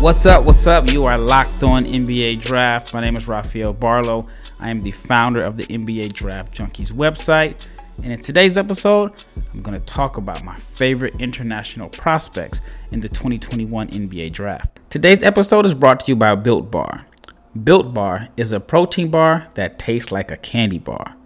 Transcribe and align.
What's 0.00 0.24
up? 0.24 0.44
What's 0.44 0.66
up? 0.68 0.92
You 0.92 1.06
are 1.06 1.18
locked 1.18 1.64
on 1.64 1.86
NBA 1.86 2.40
Draft. 2.40 2.94
My 2.94 3.00
name 3.00 3.16
is 3.16 3.26
Rafael 3.26 3.74
Barlowe. 3.74 4.28
I 4.60 4.70
am 4.70 4.80
the 4.80 4.92
founder 4.92 5.40
of 5.40 5.56
the 5.56 5.64
NBA 5.64 6.12
Draft 6.12 6.56
Junkies 6.56 6.92
website. 6.92 7.66
And 8.04 8.12
in 8.12 8.20
today's 8.20 8.56
episode, 8.56 9.24
I'm 9.52 9.62
going 9.62 9.76
to 9.76 9.84
talk 9.84 10.18
about 10.18 10.44
my 10.44 10.54
favorite 10.54 11.20
international 11.20 11.88
prospects 11.88 12.60
in 12.92 13.00
the 13.00 13.08
2021 13.08 13.88
NBA 13.88 14.32
Draft. 14.32 14.78
Today's 14.88 15.24
episode 15.24 15.66
is 15.66 15.74
brought 15.74 15.98
to 16.00 16.12
you 16.12 16.16
by 16.16 16.32
Built 16.36 16.70
Bar. 16.70 17.06
Built 17.64 17.92
Bar 17.92 18.28
is 18.36 18.52
a 18.52 18.60
protein 18.60 19.10
bar 19.10 19.48
that 19.54 19.80
tastes 19.80 20.12
like 20.12 20.30
a 20.30 20.36
candy 20.36 20.78
bar. 20.78 21.16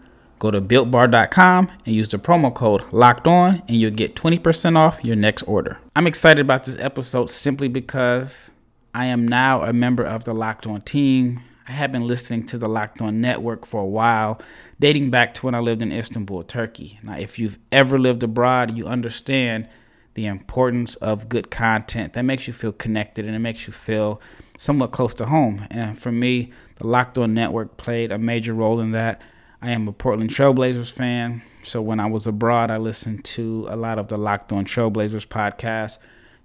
Go 0.45 0.51
to 0.51 0.61
builtbar.com 0.61 1.73
and 1.87 1.95
use 1.95 2.11
the 2.11 2.19
promo 2.19 2.53
code 2.53 2.85
locked 2.93 3.27
on, 3.27 3.63
and 3.67 3.79
you'll 3.79 3.91
get 3.91 4.15
20% 4.15 4.77
off 4.77 5.03
your 5.03 5.17
next 5.17 5.43
order. 5.45 5.79
I'm 5.97 6.07
excited 6.07 6.43
about 6.43 6.65
this 6.65 6.77
episode 6.77 7.31
simply 7.31 7.67
because 7.67 8.51
I 8.93 9.07
am 9.07 9.27
now 9.27 9.63
a 9.63 9.73
member 9.73 10.05
of 10.05 10.25
the 10.25 10.35
Locked 10.35 10.67
On 10.67 10.83
team. 10.83 11.41
I 11.67 11.73
have 11.73 11.93
been 11.93 12.07
listening 12.07 12.45
to 12.49 12.59
the 12.59 12.69
Locked 12.69 13.01
On 13.01 13.23
network 13.23 13.65
for 13.65 13.81
a 13.81 13.87
while, 13.87 14.39
dating 14.79 15.09
back 15.09 15.33
to 15.33 15.47
when 15.47 15.55
I 15.55 15.61
lived 15.61 15.81
in 15.81 15.91
Istanbul, 15.91 16.43
Turkey. 16.43 17.01
Now, 17.03 17.17
if 17.17 17.39
you've 17.39 17.59
ever 17.73 17.99
lived 17.99 18.23
abroad, 18.23 18.77
you 18.77 18.87
understand 18.87 19.67
the 20.13 20.27
importance 20.27 20.95
of 20.97 21.31
good 21.31 21.51
content 21.51 22.13
that 22.13 22.23
makes 22.23 22.47
you 22.47 22.53
feel 22.53 22.73
connected 22.73 23.25
and 23.25 23.35
it 23.35 23.39
makes 23.39 23.67
you 23.67 23.73
feel 23.73 24.21
somewhat 24.59 24.93
close 24.93 25.15
to 25.15 25.25
home. 25.25 25.67
And 25.71 25.99
for 25.99 26.13
me, 26.13 26.53
the 26.75 26.87
Locked 26.87 27.17
On 27.17 27.33
network 27.33 27.79
played 27.79 28.13
a 28.13 28.19
major 28.19 28.53
role 28.53 28.79
in 28.79 28.91
that. 28.91 29.23
I 29.65 29.71
am 29.71 29.89
a 29.89 29.93
Portland 29.93 30.29
Trailblazers 30.29 30.93
fan, 30.93 31.41
so 31.63 31.81
when 31.81 31.99
I 31.99 32.05
was 32.05 32.27
abroad, 32.27 32.71
I 32.71 32.77
listened 32.77 33.25
to 33.25 33.67
a 33.71 33.77
lot 33.77 33.99
of 33.99 34.09
the 34.09 34.19
Locked 34.19 34.53
On 34.53 34.67
Trailblazers 34.67 35.27
podcast. 35.27 35.97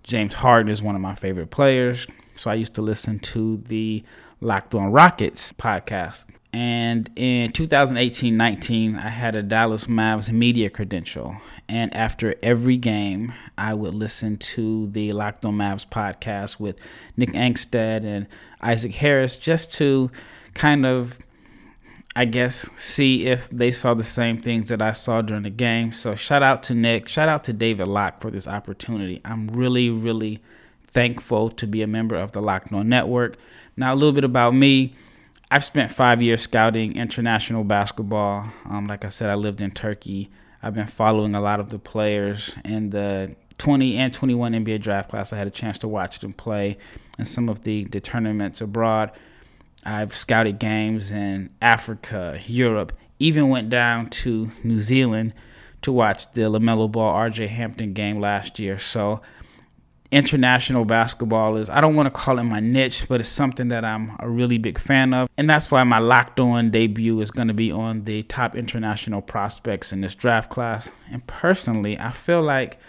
James 0.03 0.35
Harden 0.35 0.71
is 0.71 0.81
one 0.81 0.95
of 0.95 1.01
my 1.01 1.15
favorite 1.15 1.49
players. 1.51 2.07
So 2.33 2.49
I 2.49 2.53
used 2.53 2.75
to 2.75 2.81
listen 2.81 3.19
to 3.19 3.57
the 3.67 4.05
Locked 4.39 4.73
On 4.73 4.89
Rockets 4.93 5.51
podcast. 5.51 6.23
And 6.53 7.09
in 7.17 7.51
2018 7.51 8.37
19, 8.37 8.95
I 8.95 9.09
had 9.09 9.35
a 9.35 9.43
Dallas 9.43 9.87
Mavs 9.87 10.31
media 10.31 10.69
credential. 10.69 11.35
And 11.67 11.93
after 11.93 12.35
every 12.41 12.77
game, 12.77 13.33
I 13.57 13.73
would 13.73 13.95
listen 13.95 14.37
to 14.37 14.87
the 14.91 15.11
Locked 15.11 15.43
On 15.43 15.57
Mavs 15.57 15.85
podcast 15.85 16.57
with 16.57 16.79
Nick 17.17 17.33
Angstadt 17.33 18.05
and 18.05 18.27
Isaac 18.61 18.95
Harris 18.95 19.35
just 19.35 19.73
to 19.73 20.09
kind 20.53 20.85
of, 20.85 21.19
I 22.19 22.25
guess, 22.25 22.69
see 22.75 23.27
if 23.27 23.49
they 23.49 23.71
saw 23.71 23.93
the 23.93 24.03
same 24.03 24.41
things 24.41 24.67
that 24.67 24.81
I 24.81 24.91
saw 24.91 25.21
during 25.21 25.43
the 25.43 25.49
game. 25.49 25.93
So 25.93 26.15
shout 26.15 26.43
out 26.43 26.63
to 26.63 26.75
Nick. 26.75 27.07
Shout 27.07 27.29
out 27.29 27.45
to 27.45 27.53
David 27.53 27.87
Locke 27.87 28.19
for 28.19 28.29
this 28.29 28.45
opportunity. 28.45 29.21
I'm 29.23 29.47
really, 29.47 29.89
really 29.89 30.41
thankful 30.87 31.49
to 31.51 31.65
be 31.65 31.81
a 31.81 31.87
member 31.87 32.17
of 32.17 32.33
the 32.33 32.41
Locked 32.41 32.73
On 32.73 32.89
Network. 32.89 33.37
Now, 33.77 33.93
a 33.93 33.95
little 33.95 34.11
bit 34.11 34.25
about 34.25 34.53
me. 34.53 34.95
I've 35.49 35.63
spent 35.63 35.93
five 35.93 36.21
years 36.21 36.41
scouting 36.41 36.97
international 36.97 37.63
basketball. 37.63 38.51
Um, 38.65 38.87
like 38.87 39.05
I 39.05 39.09
said, 39.09 39.29
I 39.29 39.35
lived 39.35 39.61
in 39.61 39.71
Turkey. 39.71 40.29
I've 40.61 40.73
been 40.73 40.87
following 40.87 41.35
a 41.35 41.41
lot 41.41 41.61
of 41.61 41.69
the 41.69 41.79
players 41.79 42.53
in 42.65 42.89
the 42.89 43.33
20 43.59 43.95
and 43.95 44.13
21 44.13 44.51
NBA 44.51 44.81
draft 44.81 45.09
class. 45.09 45.31
I 45.31 45.37
had 45.37 45.47
a 45.47 45.51
chance 45.51 45.79
to 45.79 45.87
watch 45.87 46.19
them 46.19 46.33
play 46.33 46.79
in 47.17 47.23
some 47.23 47.47
of 47.47 47.63
the, 47.63 47.85
the 47.85 48.01
tournaments 48.01 48.59
abroad. 48.59 49.11
I've 49.83 50.15
scouted 50.15 50.59
games 50.59 51.11
in 51.11 51.49
Africa, 51.61 52.39
Europe, 52.45 52.93
even 53.19 53.49
went 53.49 53.69
down 53.69 54.09
to 54.09 54.51
New 54.63 54.79
Zealand 54.79 55.33
to 55.81 55.91
watch 55.91 56.31
the 56.31 56.41
LaMelo 56.41 56.91
Ball 56.91 57.13
RJ 57.29 57.47
Hampton 57.47 57.93
game 57.93 58.19
last 58.19 58.59
year. 58.59 58.77
So 58.77 59.21
international 60.11 60.85
basketball 60.85 61.55
is 61.57 61.69
I 61.69 61.81
don't 61.81 61.95
want 61.95 62.07
to 62.07 62.11
call 62.11 62.39
it 62.39 62.43
my 62.43 62.59
niche, 62.59 63.05
but 63.07 63.19
it's 63.19 63.29
something 63.29 63.67
that 63.69 63.85
I'm 63.85 64.15
a 64.19 64.29
really 64.29 64.57
big 64.57 64.79
fan 64.79 65.13
of. 65.13 65.29
And 65.37 65.49
that's 65.49 65.69
why 65.71 65.83
my 65.83 65.99
locked 65.99 66.39
on 66.39 66.71
debut 66.71 67.21
is 67.21 67.31
going 67.31 67.47
to 67.47 67.53
be 67.53 67.71
on 67.71 68.05
the 68.05 68.23
top 68.23 68.55
international 68.55 69.21
prospects 69.21 69.93
in 69.93 70.01
this 70.01 70.15
draft 70.15 70.49
class. 70.49 70.91
And 71.11 71.25
personally, 71.27 71.97
I 71.99 72.11
feel 72.11 72.41
like 72.41 72.79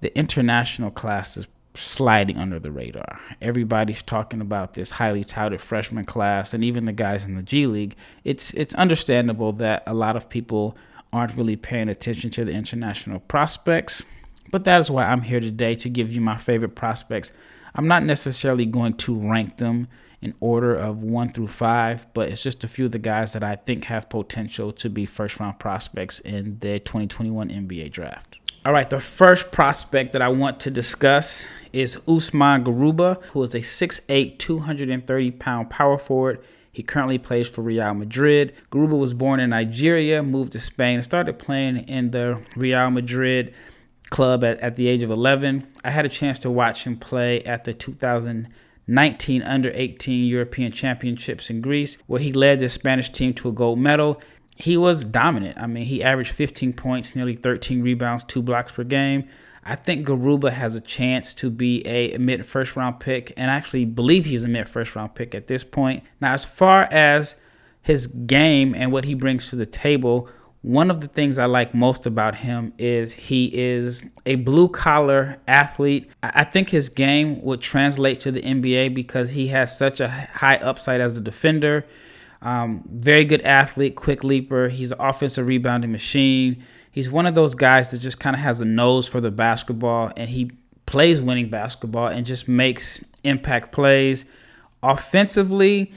the 0.00 0.16
international 0.16 0.90
class 0.90 1.36
is 1.36 1.46
sliding 1.74 2.38
under 2.38 2.58
the 2.58 2.70
radar. 2.70 3.20
Everybody's 3.40 4.02
talking 4.02 4.40
about 4.40 4.74
this 4.74 4.90
highly 4.90 5.24
touted 5.24 5.60
freshman 5.60 6.04
class 6.04 6.54
and 6.54 6.64
even 6.64 6.84
the 6.84 6.92
guys 6.92 7.24
in 7.24 7.34
the 7.34 7.42
G 7.42 7.66
League. 7.66 7.96
It's 8.22 8.52
it's 8.54 8.74
understandable 8.74 9.52
that 9.54 9.82
a 9.86 9.94
lot 9.94 10.16
of 10.16 10.28
people 10.28 10.76
aren't 11.12 11.36
really 11.36 11.56
paying 11.56 11.88
attention 11.88 12.30
to 12.30 12.44
the 12.44 12.52
international 12.52 13.20
prospects 13.20 14.04
but 14.50 14.64
that 14.64 14.80
is 14.80 14.90
why 14.90 15.04
I'm 15.04 15.22
here 15.22 15.40
today 15.40 15.74
to 15.76 15.88
give 15.88 16.12
you 16.12 16.20
my 16.20 16.36
favorite 16.36 16.74
prospects. 16.74 17.32
I'm 17.74 17.88
not 17.88 18.04
necessarily 18.04 18.66
going 18.66 18.94
to 18.98 19.14
rank 19.14 19.56
them 19.56 19.88
in 20.20 20.34
order 20.40 20.74
of 20.74 21.02
one 21.02 21.32
through 21.32 21.48
five, 21.48 22.06
but 22.14 22.28
it's 22.28 22.42
just 22.42 22.64
a 22.64 22.68
few 22.68 22.86
of 22.86 22.92
the 22.92 22.98
guys 22.98 23.32
that 23.32 23.42
I 23.42 23.56
think 23.56 23.84
have 23.86 24.08
potential 24.08 24.72
to 24.72 24.88
be 24.88 25.06
first 25.06 25.40
round 25.40 25.58
prospects 25.58 26.20
in 26.20 26.58
the 26.60 26.78
2021 26.78 27.48
NBA 27.48 27.90
draft. 27.90 28.38
All 28.66 28.72
right, 28.72 28.88
the 28.88 28.98
first 28.98 29.52
prospect 29.52 30.14
that 30.14 30.22
I 30.22 30.28
want 30.28 30.58
to 30.60 30.70
discuss 30.70 31.46
is 31.74 32.00
Usman 32.08 32.64
Garuba, 32.64 33.22
who 33.24 33.42
is 33.42 33.54
a 33.54 33.58
6'8, 33.58 34.38
230 34.38 35.30
pound 35.32 35.68
power 35.68 35.98
forward. 35.98 36.42
He 36.72 36.82
currently 36.82 37.18
plays 37.18 37.46
for 37.46 37.60
Real 37.60 37.92
Madrid. 37.92 38.54
Garuba 38.70 38.98
was 38.98 39.12
born 39.12 39.38
in 39.40 39.50
Nigeria, 39.50 40.22
moved 40.22 40.52
to 40.52 40.58
Spain, 40.58 40.94
and 40.94 41.04
started 41.04 41.38
playing 41.38 41.76
in 41.88 42.10
the 42.10 42.40
Real 42.56 42.88
Madrid 42.90 43.52
club 44.08 44.42
at, 44.42 44.58
at 44.60 44.76
the 44.76 44.88
age 44.88 45.02
of 45.02 45.10
11. 45.10 45.66
I 45.84 45.90
had 45.90 46.06
a 46.06 46.08
chance 46.08 46.38
to 46.38 46.50
watch 46.50 46.86
him 46.86 46.96
play 46.96 47.42
at 47.42 47.64
the 47.64 47.74
2019 47.74 49.42
Under 49.42 49.72
18 49.74 50.26
European 50.26 50.72
Championships 50.72 51.50
in 51.50 51.60
Greece, 51.60 51.98
where 52.06 52.20
he 52.20 52.32
led 52.32 52.60
the 52.60 52.70
Spanish 52.70 53.10
team 53.10 53.34
to 53.34 53.50
a 53.50 53.52
gold 53.52 53.78
medal. 53.78 54.22
He 54.56 54.76
was 54.76 55.04
dominant. 55.04 55.58
I 55.58 55.66
mean, 55.66 55.84
he 55.84 56.02
averaged 56.02 56.32
15 56.32 56.72
points, 56.74 57.16
nearly 57.16 57.34
13 57.34 57.82
rebounds, 57.82 58.24
two 58.24 58.42
blocks 58.42 58.72
per 58.72 58.84
game. 58.84 59.28
I 59.64 59.74
think 59.76 60.06
Garuba 60.06 60.52
has 60.52 60.74
a 60.74 60.80
chance 60.80 61.32
to 61.34 61.50
be 61.50 61.84
a 61.86 62.18
mid 62.18 62.44
first 62.44 62.76
round 62.76 63.00
pick, 63.00 63.32
and 63.36 63.50
I 63.50 63.54
actually 63.54 63.86
believe 63.86 64.26
he's 64.26 64.44
a 64.44 64.48
mid 64.48 64.68
first 64.68 64.94
round 64.94 65.14
pick 65.14 65.34
at 65.34 65.46
this 65.46 65.64
point. 65.64 66.04
Now, 66.20 66.34
as 66.34 66.44
far 66.44 66.84
as 66.90 67.36
his 67.82 68.06
game 68.06 68.74
and 68.74 68.92
what 68.92 69.04
he 69.04 69.14
brings 69.14 69.48
to 69.50 69.56
the 69.56 69.66
table, 69.66 70.28
one 70.60 70.90
of 70.90 71.02
the 71.02 71.08
things 71.08 71.38
I 71.38 71.44
like 71.44 71.74
most 71.74 72.06
about 72.06 72.34
him 72.34 72.72
is 72.78 73.12
he 73.12 73.50
is 73.54 74.08
a 74.24 74.36
blue 74.36 74.68
collar 74.68 75.38
athlete. 75.46 76.10
I 76.22 76.44
think 76.44 76.70
his 76.70 76.88
game 76.88 77.42
would 77.42 77.60
translate 77.60 78.20
to 78.20 78.32
the 78.32 78.40
NBA 78.40 78.94
because 78.94 79.30
he 79.30 79.46
has 79.48 79.76
such 79.76 80.00
a 80.00 80.08
high 80.08 80.56
upside 80.56 81.02
as 81.02 81.18
a 81.18 81.20
defender. 81.20 81.84
Um, 82.42 82.84
very 82.90 83.24
good 83.24 83.42
athlete, 83.42 83.96
quick 83.96 84.24
leaper. 84.24 84.68
He's 84.68 84.92
an 84.92 85.00
offensive 85.00 85.46
rebounding 85.46 85.92
machine. 85.92 86.62
He's 86.90 87.10
one 87.10 87.26
of 87.26 87.34
those 87.34 87.54
guys 87.54 87.90
that 87.90 87.98
just 87.98 88.20
kind 88.20 88.36
of 88.36 88.40
has 88.40 88.60
a 88.60 88.64
nose 88.64 89.08
for 89.08 89.20
the 89.20 89.30
basketball 89.30 90.12
and 90.16 90.28
he 90.28 90.52
plays 90.86 91.22
winning 91.22 91.48
basketball 91.48 92.08
and 92.08 92.24
just 92.24 92.48
makes 92.48 93.02
impact 93.24 93.72
plays. 93.72 94.24
Offensively, 94.82 95.92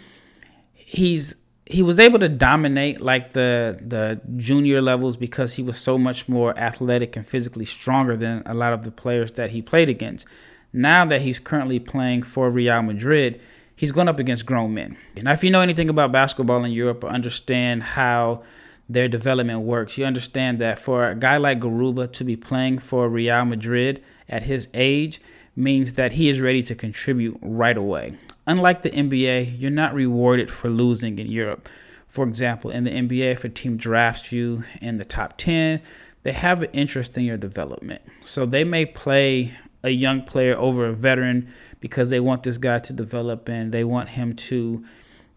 he's 0.73 1.35
he 1.69 1.83
was 1.83 1.99
able 1.99 2.17
to 2.17 2.29
dominate 2.29 3.01
like 3.01 3.33
the 3.33 3.77
the 3.85 4.19
junior 4.37 4.81
levels 4.81 5.17
because 5.17 5.53
he 5.53 5.61
was 5.61 5.77
so 5.77 5.97
much 5.97 6.29
more 6.29 6.57
athletic 6.57 7.17
and 7.17 7.27
physically 7.27 7.65
stronger 7.65 8.15
than 8.15 8.41
a 8.45 8.53
lot 8.53 8.71
of 8.71 8.83
the 8.83 8.91
players 8.91 9.33
that 9.33 9.49
he 9.49 9.61
played 9.61 9.89
against. 9.89 10.25
Now 10.71 11.05
that 11.05 11.21
he's 11.21 11.39
currently 11.39 11.79
playing 11.79 12.23
for 12.23 12.49
Real 12.49 12.81
Madrid, 12.81 13.41
he's 13.77 13.93
going 13.93 14.09
up 14.09 14.19
against 14.19 14.45
grown 14.45 14.73
men. 14.73 14.97
Now, 15.15 15.31
if 15.31 15.43
you 15.43 15.49
know 15.49 15.61
anything 15.61 15.89
about 15.89 16.11
basketball 16.11 16.65
in 16.65 16.71
Europe 16.71 17.05
or 17.05 17.09
understand 17.09 17.81
how 17.83 18.43
their 18.89 19.07
development 19.07 19.61
works, 19.61 19.97
you 19.97 20.03
understand 20.03 20.59
that 20.59 20.79
for 20.79 21.07
a 21.07 21.15
guy 21.15 21.37
like 21.37 21.59
Garuba 21.61 22.11
to 22.13 22.23
be 22.25 22.35
playing 22.35 22.79
for 22.79 23.07
Real 23.07 23.45
Madrid 23.45 24.03
at 24.27 24.43
his 24.43 24.67
age 24.73 25.21
means 25.55 25.93
that 25.93 26.11
he 26.11 26.27
is 26.27 26.41
ready 26.41 26.61
to 26.63 26.75
contribute 26.75 27.37
right 27.41 27.77
away. 27.77 28.17
Unlike 28.45 28.81
the 28.81 28.91
NBA, 28.91 29.59
you're 29.59 29.71
not 29.71 29.93
rewarded 29.93 30.51
for 30.51 30.69
losing 30.69 31.17
in 31.19 31.27
Europe. 31.27 31.69
For 32.07 32.27
example, 32.27 32.71
in 32.71 32.83
the 32.83 32.91
NBA, 32.91 33.33
if 33.33 33.43
a 33.43 33.49
team 33.49 33.77
drafts 33.77 34.31
you 34.31 34.63
in 34.81 34.97
the 34.97 35.05
top 35.05 35.37
10, 35.37 35.81
they 36.23 36.31
have 36.31 36.63
an 36.63 36.69
interest 36.73 37.17
in 37.17 37.25
your 37.25 37.37
development. 37.37 38.01
So 38.25 38.45
they 38.45 38.63
may 38.63 38.85
play 38.85 39.57
a 39.87 39.91
young 39.91 40.21
player 40.21 40.55
over 40.57 40.85
a 40.85 40.93
veteran 40.93 41.51
because 41.79 42.09
they 42.09 42.19
want 42.19 42.43
this 42.43 42.57
guy 42.57 42.79
to 42.79 42.93
develop 42.93 43.49
and 43.49 43.71
they 43.71 43.83
want 43.83 44.09
him 44.09 44.35
to 44.35 44.83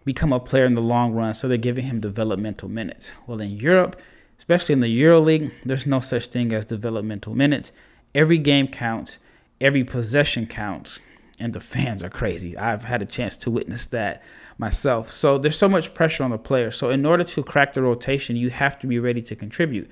become 0.05 0.33
a 0.33 0.41
player 0.41 0.65
in 0.65 0.75
the 0.75 0.83
long 0.83 1.13
run. 1.13 1.35
So 1.35 1.49
they're 1.49 1.59
giving 1.59 1.85
him 1.85 2.01
developmental 2.01 2.69
minutes. 2.69 3.13
Well, 3.27 3.41
in 3.41 3.51
Europe, 3.51 4.01
especially 4.39 4.75
in 4.75 4.81
the 4.81 5.03
EuroLeague, 5.03 5.51
there's 5.65 5.87
no 5.87 6.01
such 6.01 6.27
thing 6.27 6.53
as 6.53 6.65
developmental 6.67 7.35
minutes. 7.35 7.73
Every 8.15 8.39
game 8.39 8.69
counts 8.69 9.19
every 9.61 9.85
possession 9.85 10.47
counts 10.47 11.01
and 11.39 11.53
the 11.53 11.61
fans 11.61 12.03
are 12.03 12.11
crazy. 12.11 12.57
I've 12.57 12.85
had 12.85 13.03
a 13.03 13.07
chance 13.07 13.37
to 13.39 13.51
witness 13.51 13.87
that 13.87 14.23
myself. 14.59 15.11
So 15.11 15.39
there's 15.39 15.57
so 15.57 15.69
much 15.69 15.95
pressure 15.95 16.25
on 16.25 16.31
the 16.31 16.39
player. 16.39 16.71
So 16.71 16.91
in 16.91 17.05
order 17.07 17.25
to 17.25 17.43
crack 17.43 17.73
the 17.73 17.83
rotation, 17.83 18.37
you 18.37 18.51
have 18.51 18.79
to 18.81 18.87
be 18.87 18.99
ready 18.99 19.23
to 19.23 19.37
contribute. 19.37 19.91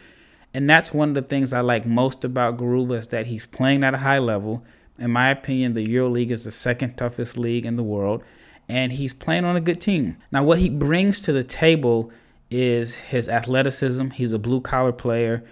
And 0.54 0.68
that's 0.68 0.94
one 0.94 1.10
of 1.10 1.14
the 1.14 1.22
things 1.22 1.52
I 1.52 1.60
like 1.60 1.86
most 1.86 2.24
about 2.24 2.56
Garuba 2.56 2.96
is 2.96 3.08
that 3.08 3.26
he's 3.26 3.46
playing 3.46 3.84
at 3.84 3.94
a 3.94 3.98
high 3.98 4.18
level. 4.18 4.64
In 4.98 5.10
my 5.10 5.30
opinion, 5.30 5.74
the 5.74 5.86
EuroLeague 5.86 6.30
is 6.30 6.44
the 6.44 6.50
second 6.50 6.96
toughest 6.96 7.36
league 7.36 7.66
in 7.66 7.76
the 7.76 7.82
world, 7.82 8.24
and 8.68 8.92
he's 8.92 9.12
playing 9.12 9.44
on 9.44 9.56
a 9.56 9.60
good 9.60 9.80
team. 9.80 10.16
Now, 10.32 10.42
what 10.42 10.58
he 10.58 10.68
brings 10.68 11.20
to 11.22 11.32
the 11.32 11.44
table 11.44 12.10
is 12.50 12.96
his 12.96 13.28
athleticism. 13.28 14.10
He's 14.10 14.32
a 14.32 14.38
blue 14.38 14.60
collar 14.60 14.92
player. 14.92 15.44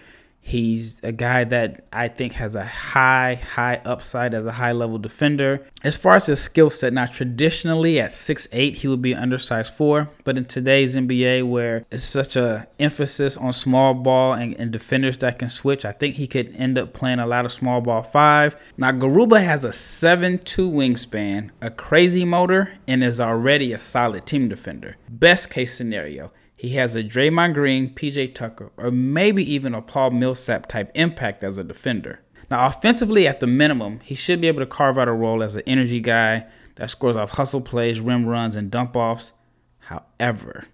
He's 0.46 1.00
a 1.02 1.10
guy 1.10 1.43
that 1.43 1.87
I 1.93 2.06
think 2.06 2.34
has 2.34 2.54
a 2.54 2.64
high, 2.64 3.34
high 3.34 3.81
upside 3.84 4.32
as 4.32 4.46
a 4.46 4.52
high 4.52 4.70
level 4.70 4.96
defender. 4.96 5.66
As 5.82 5.96
far 5.96 6.14
as 6.14 6.26
his 6.26 6.40
skill 6.40 6.70
set, 6.70 6.93
now 6.93 7.06
traditionally 7.06 7.98
at 7.98 8.12
6'8, 8.12 8.76
he 8.76 8.87
would 8.87 9.02
be 9.02 9.12
undersized 9.12 9.75
four. 9.75 10.08
But 10.22 10.38
in 10.38 10.44
today's 10.44 10.94
NBA, 10.94 11.48
where 11.48 11.82
it's 11.90 12.04
such 12.04 12.37
a 12.37 12.69
emphasis 12.78 13.37
on 13.37 13.52
small 13.52 13.93
ball 13.93 14.34
and, 14.34 14.54
and 14.54 14.70
defenders 14.70 15.19
that 15.19 15.40
can 15.40 15.48
switch, 15.48 15.84
I 15.84 15.90
think 15.90 16.14
he 16.14 16.28
could 16.28 16.54
end 16.54 16.78
up 16.78 16.92
playing 16.92 17.19
a 17.19 17.26
lot 17.26 17.44
of 17.44 17.50
small 17.50 17.81
ball 17.81 18.04
five. 18.04 18.54
Now, 18.76 18.92
Garuba 18.92 19.42
has 19.42 19.64
a 19.64 19.70
7'2 19.70 20.70
wingspan, 20.70 21.50
a 21.60 21.72
crazy 21.72 22.25
motor, 22.25 22.72
and 22.87 23.02
is 23.02 23.19
already 23.19 23.72
a 23.72 23.78
solid 23.78 24.26
team 24.26 24.49
defender. 24.49 24.96
Best 25.08 25.50
case 25.50 25.76
scenario 25.76 26.31
he 26.56 26.70
has 26.70 26.97
a 26.97 27.05
Draymond 27.05 27.55
Green, 27.55 27.94
PJ 27.94 28.35
Tucker, 28.35 28.73
or 28.76 28.91
maybe 28.91 29.44
even 29.53 29.75
a 29.75 29.82
Paul 29.82 30.11
Millsap 30.12 30.67
type 30.67 30.91
impact 30.94 31.43
as 31.43 31.58
a 31.58 31.64
defender. 31.64 32.20
Now, 32.50 32.67
offensively, 32.67 33.26
at 33.26 33.41
the 33.41 33.47
minimum, 33.47 34.00
he 34.00 34.14
should 34.14 34.41
be 34.41 34.49
able 34.49 34.61
to 34.61 34.67
carve 34.67 34.99
out 34.99 35.08
a 35.08 35.12
role 35.12 35.43
as 35.43 35.56
an 35.56 35.62
energy 35.67 36.00
guy 36.00 36.47
that 36.76 36.91
scores 36.91 37.17
off 37.17 37.32
hustle 37.32 37.61
plays, 37.61 38.00
rim 38.00 38.26
runs, 38.26 38.56
and 38.56 38.70
dump 38.70 38.97
offs. 38.97 39.32
However, 39.81 40.64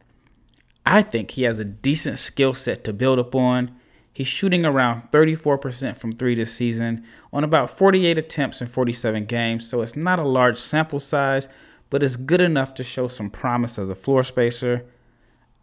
I 0.85 1.03
think 1.03 1.33
he 1.33 1.43
has 1.45 1.59
a 1.59 1.65
decent 1.65 2.19
skill 2.19 2.55
set 2.55 2.85
to 2.85 2.93
build 2.93 3.19
upon. 3.19 3.75
He's 4.13 4.29
shooting 4.29 4.67
around 4.67 5.11
34% 5.11 5.97
from 5.97 6.13
three 6.13 6.35
this 6.35 6.53
season 6.53 7.05
on 7.33 7.45
about 7.45 7.71
48 7.71 8.19
attempts 8.19 8.61
in 8.61 8.67
47 8.67 9.25
games, 9.25 9.69
so 9.69 9.81
it's 9.81 9.97
not 9.97 10.19
a 10.19 10.25
large 10.25 10.59
sample 10.59 11.01
size, 11.01 11.49
but 11.89 12.03
it's 12.03 12.17
good 12.17 12.41
enough 12.41 12.75
to 12.75 12.85
show 12.85 13.09
some 13.09 13.31
promise 13.31 13.79
as 13.79 13.89
a 13.89 13.95
floor 13.95 14.23
spacer. 14.23 14.85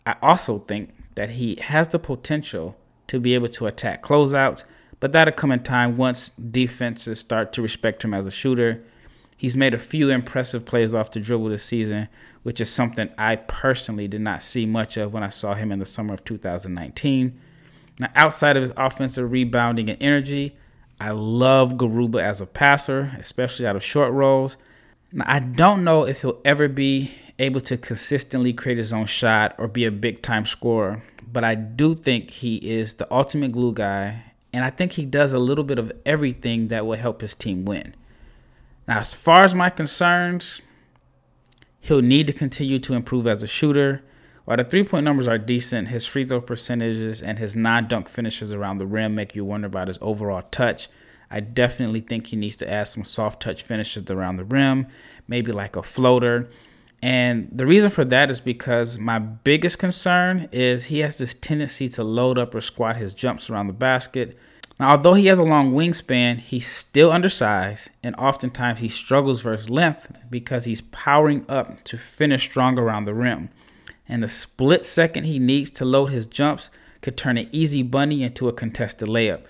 I 0.09 0.15
also 0.23 0.57
think 0.57 0.89
that 1.13 1.29
he 1.29 1.55
has 1.61 1.87
the 1.89 1.99
potential 1.99 2.75
to 3.05 3.19
be 3.19 3.35
able 3.35 3.47
to 3.49 3.67
attack 3.67 4.01
closeouts, 4.01 4.63
but 4.99 5.11
that'll 5.11 5.35
come 5.35 5.51
in 5.51 5.61
time 5.61 5.97
once 5.97 6.29
defenses 6.29 7.19
start 7.19 7.53
to 7.53 7.61
respect 7.61 8.03
him 8.03 8.15
as 8.15 8.25
a 8.25 8.31
shooter. 8.31 8.83
He's 9.37 9.55
made 9.55 9.75
a 9.75 9.79
few 9.79 10.09
impressive 10.09 10.65
plays 10.65 10.95
off 10.95 11.11
the 11.11 11.19
dribble 11.19 11.49
this 11.49 11.61
season, 11.61 12.07
which 12.41 12.59
is 12.59 12.71
something 12.71 13.11
I 13.19 13.35
personally 13.35 14.07
did 14.07 14.21
not 14.21 14.41
see 14.41 14.65
much 14.65 14.97
of 14.97 15.13
when 15.13 15.21
I 15.21 15.29
saw 15.29 15.53
him 15.53 15.71
in 15.71 15.77
the 15.77 15.85
summer 15.85 16.15
of 16.15 16.25
2019. 16.25 17.39
Now, 17.99 18.09
outside 18.15 18.57
of 18.57 18.63
his 18.63 18.73
offensive 18.77 19.31
rebounding 19.31 19.91
and 19.91 20.01
energy, 20.01 20.57
I 20.99 21.11
love 21.11 21.73
Garuba 21.73 22.19
as 22.19 22.41
a 22.41 22.47
passer, 22.47 23.11
especially 23.19 23.67
out 23.67 23.75
of 23.75 23.83
short 23.83 24.11
rolls. 24.11 24.57
Now, 25.11 25.25
I 25.27 25.39
don't 25.39 25.83
know 25.83 26.05
if 26.05 26.21
he'll 26.21 26.41
ever 26.45 26.67
be 26.67 27.11
able 27.39 27.61
to 27.61 27.77
consistently 27.77 28.53
create 28.53 28.77
his 28.77 28.93
own 28.93 29.05
shot 29.05 29.55
or 29.57 29.67
be 29.67 29.85
a 29.85 29.91
big 29.91 30.21
time 30.21 30.45
scorer. 30.45 31.03
But 31.31 31.43
I 31.43 31.55
do 31.55 31.93
think 31.95 32.29
he 32.29 32.57
is 32.57 32.95
the 32.95 33.11
ultimate 33.13 33.51
glue 33.51 33.73
guy, 33.73 34.23
and 34.51 34.63
I 34.63 34.69
think 34.69 34.93
he 34.93 35.05
does 35.05 35.33
a 35.33 35.39
little 35.39 35.63
bit 35.63 35.79
of 35.79 35.91
everything 36.05 36.67
that 36.67 36.85
will 36.85 36.97
help 36.97 37.21
his 37.21 37.35
team 37.35 37.65
win. 37.65 37.95
Now, 38.87 38.99
as 38.99 39.13
far 39.13 39.43
as 39.43 39.53
my 39.53 39.69
concerns, 39.69 40.61
he'll 41.79 42.01
need 42.01 42.27
to 42.27 42.33
continue 42.33 42.79
to 42.79 42.93
improve 42.93 43.27
as 43.27 43.43
a 43.43 43.47
shooter. 43.47 44.03
While 44.45 44.57
the 44.57 44.63
three 44.63 44.83
point 44.83 45.05
numbers 45.05 45.27
are 45.27 45.37
decent, 45.37 45.89
his 45.89 46.07
free 46.07 46.25
throw 46.25 46.41
percentages 46.41 47.21
and 47.21 47.37
his 47.37 47.55
non 47.55 47.87
dunk 47.87 48.09
finishes 48.09 48.51
around 48.51 48.79
the 48.79 48.87
rim 48.87 49.13
make 49.13 49.35
you 49.35 49.45
wonder 49.45 49.67
about 49.67 49.87
his 49.87 49.99
overall 50.01 50.41
touch. 50.49 50.87
I 51.31 51.39
definitely 51.41 52.01
think 52.01 52.27
he 52.27 52.35
needs 52.35 52.55
to 52.57 52.69
add 52.69 52.87
some 52.87 53.03
soft 53.05 53.41
touch 53.41 53.63
finishes 53.63 54.09
around 54.09 54.37
the 54.37 54.45
rim, 54.45 54.87
maybe 55.27 55.51
like 55.51 55.75
a 55.75 55.83
floater 55.83 56.49
and 57.01 57.47
the 57.51 57.65
reason 57.65 57.89
for 57.89 58.03
that 58.05 58.29
is 58.29 58.41
because 58.41 58.99
my 58.99 59.19
biggest 59.19 59.79
concern 59.79 60.49
is 60.51 60.85
he 60.85 60.99
has 60.99 61.17
this 61.17 61.33
tendency 61.33 61.87
to 61.89 62.03
load 62.03 62.37
up 62.37 62.53
or 62.53 62.61
squat 62.61 62.97
his 62.97 63.13
jumps 63.13 63.49
around 63.49 63.67
the 63.67 63.73
basket. 63.73 64.37
Now, 64.79 64.91
although 64.91 65.13
he 65.13 65.27
has 65.27 65.39
a 65.39 65.43
long 65.43 65.73
wingspan, 65.73 66.39
he's 66.39 66.67
still 66.67 67.11
undersized, 67.11 67.89
and 68.03 68.15
oftentimes 68.15 68.79
he 68.79 68.89
struggles 68.89 69.41
versus 69.41 69.69
length 69.69 70.11
because 70.29 70.65
he's 70.65 70.81
powering 70.81 71.45
up 71.49 71.83
to 71.85 71.97
finish 71.97 72.43
strong 72.43 72.77
around 72.77 73.05
the 73.05 73.13
rim. 73.13 73.49
And 74.07 74.23
the 74.23 74.27
split 74.27 74.85
second 74.85 75.25
he 75.25 75.39
needs 75.39 75.69
to 75.71 75.85
load 75.85 76.07
his 76.07 76.25
jumps 76.25 76.69
could 77.01 77.15
turn 77.15 77.37
an 77.37 77.47
easy 77.51 77.83
bunny 77.83 78.23
into 78.23 78.49
a 78.49 78.53
contested 78.53 79.07
layup. 79.07 79.43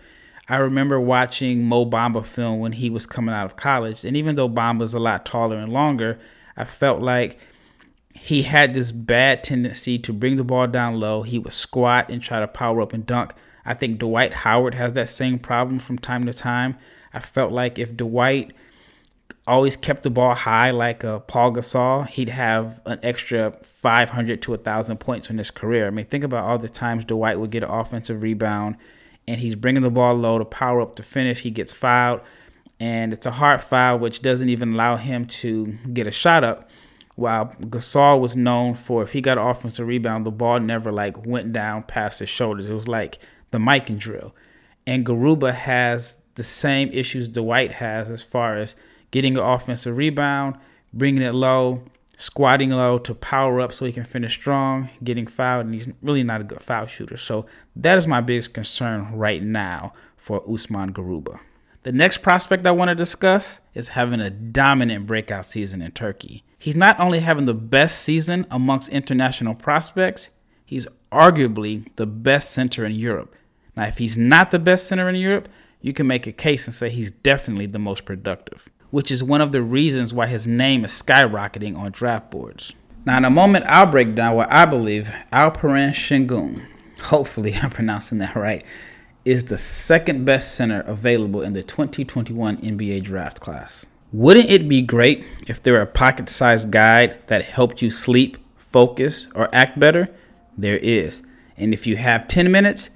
I 0.50 0.58
remember 0.58 1.00
watching 1.00 1.64
Mo 1.64 1.86
Bamba 1.86 2.26
film 2.26 2.60
when 2.60 2.72
he 2.72 2.90
was 2.90 3.06
coming 3.06 3.36
out 3.36 3.46
of 3.46 3.56
college, 3.56 4.04
and 4.04 4.18
even 4.18 4.34
though 4.34 4.50
Bamba's 4.50 4.96
a 4.96 5.00
lot 5.00 5.24
taller 5.24 5.58
and 5.58 5.72
longer, 5.72 6.20
I 6.58 6.66
felt 6.66 7.02
like 7.02 7.40
he 8.16 8.42
had 8.42 8.74
this 8.74 8.92
bad 8.92 9.44
tendency 9.44 10.00
to 10.00 10.12
bring 10.12 10.38
the 10.38 10.44
ball 10.44 10.66
down 10.66 11.00
low. 11.00 11.22
He 11.22 11.38
would 11.38 11.54
squat 11.54 12.10
and 12.10 12.20
try 12.20 12.40
to 12.40 12.48
power 12.48 12.82
up 12.82 12.94
and 12.94 13.06
dunk. 13.06 13.34
I 13.64 13.76
think 13.76 14.00
Dwight 14.00 14.34
Howard 14.34 14.74
has 14.74 14.94
that 14.94 15.10
same 15.10 15.38
problem 15.38 15.78
from 15.78 16.00
time 16.00 16.26
to 16.26 16.34
time. 16.34 16.78
I 17.14 17.20
felt 17.20 17.52
like 17.52 17.78
if 17.78 17.96
Dwight 17.96 18.52
always 19.46 19.78
kept 19.78 20.02
the 20.02 20.10
ball 20.10 20.34
high 20.34 20.72
like 20.72 21.04
a 21.04 21.20
Paul 21.20 21.54
Gasol, 21.54 22.08
he'd 22.08 22.30
have 22.30 22.82
an 22.88 23.00
extra 23.04 23.52
500 23.62 24.42
to 24.42 24.52
1,000 24.52 24.98
points 25.00 25.30
in 25.30 25.38
his 25.38 25.52
career. 25.52 25.86
I 25.86 25.92
mean, 25.92 26.06
think 26.06 26.24
about 26.24 26.46
all 26.46 26.58
the 26.58 26.70
times 26.70 27.06
Dwight 27.06 27.40
would 27.40 27.52
get 27.52 27.62
an 27.62 27.70
offensive 27.70 28.24
rebound 28.24 28.78
and 29.30 29.40
he's 29.40 29.54
bringing 29.54 29.84
the 29.84 29.92
ball 29.92 30.16
low 30.16 30.40
to 30.40 30.44
power 30.44 30.82
up 30.82 30.96
to 30.96 31.04
finish. 31.04 31.42
He 31.42 31.52
gets 31.52 31.72
fouled 31.72 32.22
and 32.80 33.14
it's 33.14 33.28
a 33.28 33.32
hard 33.32 33.62
foul, 33.62 34.00
which 34.00 34.24
doesn't 34.24 34.50
even 34.50 34.74
allow 34.74 34.96
him 34.96 35.26
to 35.26 35.78
get 35.94 36.08
a 36.08 36.12
shot 36.12 36.44
up. 36.44 36.68
While 37.16 37.54
Gasol 37.62 38.20
was 38.20 38.36
known 38.36 38.74
for 38.74 39.04
if 39.04 39.12
he 39.12 39.22
got 39.22 39.38
an 39.38 39.46
offensive 39.46 39.86
rebound, 39.86 40.26
the 40.26 40.32
ball 40.32 40.60
never 40.60 40.92
like 40.92 41.28
went 41.28 41.54
down 41.54 41.84
past 41.84 42.20
his 42.20 42.30
shoulders. 42.30 42.68
It 42.68 42.74
was 42.74 42.88
like 42.88 43.20
the 43.52 43.60
Mikan 43.60 44.00
drill. 44.00 44.34
And 44.88 45.06
Garuba 45.06 45.54
has 45.54 46.18
the 46.34 46.44
same 46.44 46.90
issues 46.92 47.30
Dwight 47.30 47.74
has 47.74 48.10
as 48.10 48.24
far 48.24 48.58
as 48.58 48.76
getting 49.12 49.38
an 49.38 49.44
offensive 49.44 49.96
rebound, 49.96 50.56
bringing 50.92 51.22
it 51.22 51.36
low, 51.36 51.84
squatting 52.20 52.70
low 52.70 52.98
to 52.98 53.16
power 53.16 53.62
up 53.62 53.72
so 53.72 53.86
he 53.86 53.94
can 53.94 54.04
finish 54.04 54.34
strong, 54.34 54.90
getting 55.02 55.26
fouled, 55.26 55.66
and 55.66 55.74
he's 55.74 55.88
really 56.02 56.22
not 56.22 56.42
a 56.42 56.44
good 56.44 56.62
foul 56.62 56.86
shooter. 56.86 57.16
So 57.16 57.46
that 57.78 57.98
is 57.98 58.08
my 58.08 58.20
biggest 58.20 58.54
concern 58.54 59.14
right 59.14 59.42
now 59.42 59.94
for 60.18 60.44
Usman 60.52 60.92
Garuba. 60.92 61.40
The 61.84 61.94
next 61.94 62.18
prospect 62.18 62.68
I 62.68 62.72
want 62.72 62.90
to 62.90 62.96
discuss 62.96 63.62
is 63.74 63.90
having 63.90 64.20
a 64.20 64.30
dominant 64.30 65.08
breakout 65.08 65.46
season 65.46 65.82
in 65.82 65.92
Turkey. 65.94 66.44
He's 66.58 66.76
not 66.76 67.00
only 67.00 67.20
having 67.20 67.46
the 67.46 67.54
best 67.54 68.00
season 68.00 68.46
amongst 68.52 68.90
international 68.90 69.56
prospects, 69.56 70.30
he's 70.66 70.88
arguably 71.14 71.88
the 71.96 72.06
best 72.06 72.52
center 72.52 72.86
in 72.86 72.92
Europe. 72.92 73.34
Now, 73.78 73.86
if 73.86 73.98
he's 73.98 74.18
not 74.18 74.52
the 74.52 74.60
best 74.60 74.88
center 74.88 75.08
in 75.08 75.16
Europe, 75.16 75.48
you 75.80 75.94
can 75.94 76.06
make 76.06 76.28
a 76.28 76.34
case 76.34 76.66
and 76.66 76.76
say 76.76 76.90
he's 76.90 77.12
definitely 77.12 77.68
the 77.68 77.80
most 77.80 78.04
productive, 78.04 78.68
which 78.92 79.12
is 79.12 79.24
one 79.24 79.42
of 79.42 79.52
the 79.52 79.62
reasons 79.62 80.14
why 80.14 80.28
his 80.28 80.48
name 80.48 80.84
is 80.86 80.92
skyrocketing 80.92 81.78
on 81.78 81.92
draft 81.92 82.32
boards. 82.32 82.74
Now, 83.06 83.18
in 83.18 83.26
a 83.26 83.30
moment, 83.30 83.66
I'll 83.68 83.86
break 83.86 84.16
down 84.16 84.36
what 84.36 84.52
I 84.52 84.66
believe 84.66 85.14
Alperen 85.32 85.92
Sengun, 85.92 86.66
hopefully 87.02 87.54
I'm 87.56 87.70
pronouncing 87.72 88.18
that 88.20 88.36
right, 88.36 88.66
is 89.26 89.46
the 89.46 89.58
second 89.58 90.26
best 90.26 90.56
center 90.56 90.82
available 90.82 91.42
in 91.42 91.54
the 91.54 91.64
2021 91.64 92.58
NBA 92.58 93.04
draft 93.04 93.40
class. 93.40 93.86
Wouldn't 94.12 94.50
it 94.50 94.68
be 94.68 94.82
great 94.82 95.26
if 95.48 95.62
there 95.62 95.74
were 95.74 95.82
a 95.82 95.86
pocket 95.86 96.30
sized 96.30 96.72
guide 96.72 97.20
that 97.28 97.46
helped 97.46 97.82
you 97.82 97.92
sleep, 97.92 98.38
focus, 98.58 99.28
or 99.36 99.54
act 99.54 99.80
better? 99.80 100.10
There 100.58 100.78
is. 100.78 101.22
And 101.58 101.74
if 101.74 101.86
you 101.86 101.96
have 101.98 102.28
10 102.28 102.52
minutes, 102.52 102.90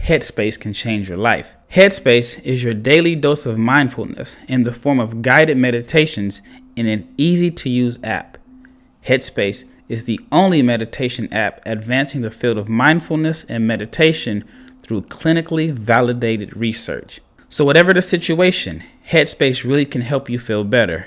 Headspace 0.00 0.58
can 0.58 0.72
change 0.72 1.08
your 1.08 1.18
life. 1.18 1.56
Headspace 1.70 2.42
is 2.42 2.64
your 2.64 2.74
daily 2.74 3.14
dose 3.14 3.46
of 3.46 3.56
mindfulness 3.56 4.36
in 4.48 4.64
the 4.64 4.72
form 4.72 4.98
of 4.98 5.22
guided 5.22 5.56
meditations 5.56 6.42
in 6.74 6.86
an 6.86 7.06
easy 7.16 7.48
to 7.48 7.68
use 7.68 7.96
app. 8.02 8.38
Headspace 9.06 9.62
is 9.88 10.02
the 10.02 10.18
only 10.32 10.62
meditation 10.62 11.32
app 11.32 11.60
advancing 11.64 12.22
the 12.22 12.30
field 12.32 12.58
of 12.58 12.68
mindfulness 12.68 13.44
and 13.44 13.68
meditation 13.68 14.42
through 14.82 15.02
clinically 15.02 15.70
validated 15.70 16.56
research. 16.56 17.20
So, 17.48 17.64
whatever 17.64 17.94
the 17.94 18.02
situation, 18.02 18.82
Headspace 19.06 19.62
really 19.62 19.86
can 19.86 20.02
help 20.02 20.28
you 20.28 20.40
feel 20.40 20.64
better. 20.64 21.06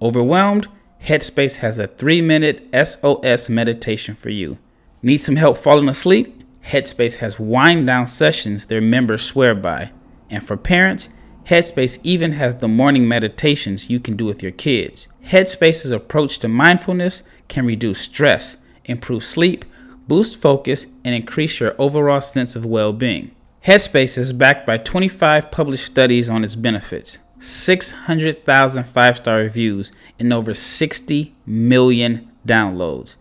Overwhelmed? 0.00 0.68
Headspace 1.02 1.56
has 1.56 1.76
a 1.76 1.88
three 1.88 2.22
minute 2.22 2.68
SOS 2.72 3.50
meditation 3.50 4.14
for 4.14 4.30
you. 4.30 4.58
Need 5.02 5.16
some 5.18 5.34
help 5.34 5.56
falling 5.56 5.88
asleep? 5.88 6.44
Headspace 6.66 7.16
has 7.16 7.40
wind 7.40 7.88
down 7.88 8.06
sessions 8.06 8.66
their 8.66 8.80
members 8.80 9.24
swear 9.24 9.56
by. 9.56 9.90
And 10.34 10.42
for 10.42 10.56
parents, 10.56 11.10
Headspace 11.46 12.00
even 12.02 12.32
has 12.32 12.56
the 12.56 12.66
morning 12.66 13.06
meditations 13.06 13.88
you 13.88 14.00
can 14.00 14.16
do 14.16 14.24
with 14.24 14.42
your 14.42 14.50
kids. 14.50 15.06
Headspace's 15.26 15.92
approach 15.92 16.40
to 16.40 16.48
mindfulness 16.48 17.22
can 17.46 17.64
reduce 17.64 18.00
stress, 18.00 18.56
improve 18.84 19.22
sleep, 19.22 19.64
boost 20.08 20.40
focus, 20.40 20.86
and 21.04 21.14
increase 21.14 21.60
your 21.60 21.76
overall 21.78 22.20
sense 22.20 22.56
of 22.56 22.66
well 22.66 22.92
being. 22.92 23.30
Headspace 23.64 24.18
is 24.18 24.32
backed 24.32 24.66
by 24.66 24.76
25 24.78 25.52
published 25.52 25.86
studies 25.86 26.28
on 26.28 26.42
its 26.42 26.56
benefits, 26.56 27.20
600,000 27.38 28.82
five 28.82 29.16
star 29.18 29.36
reviews, 29.36 29.92
and 30.18 30.32
over 30.32 30.52
60 30.52 31.32
million 31.46 32.28
downloads. 32.44 33.14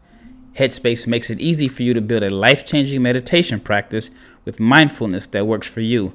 Headspace 0.56 1.06
makes 1.06 1.30
it 1.30 1.40
easy 1.40 1.68
for 1.68 1.84
you 1.84 1.94
to 1.94 2.02
build 2.02 2.24
a 2.24 2.32
life 2.32 2.66
changing 2.66 3.04
meditation 3.04 3.60
practice 3.60 4.10
with 4.46 4.60
mindfulness 4.60 5.28
that 5.28 5.46
works 5.46 5.68
for 5.68 5.82
you 5.82 6.14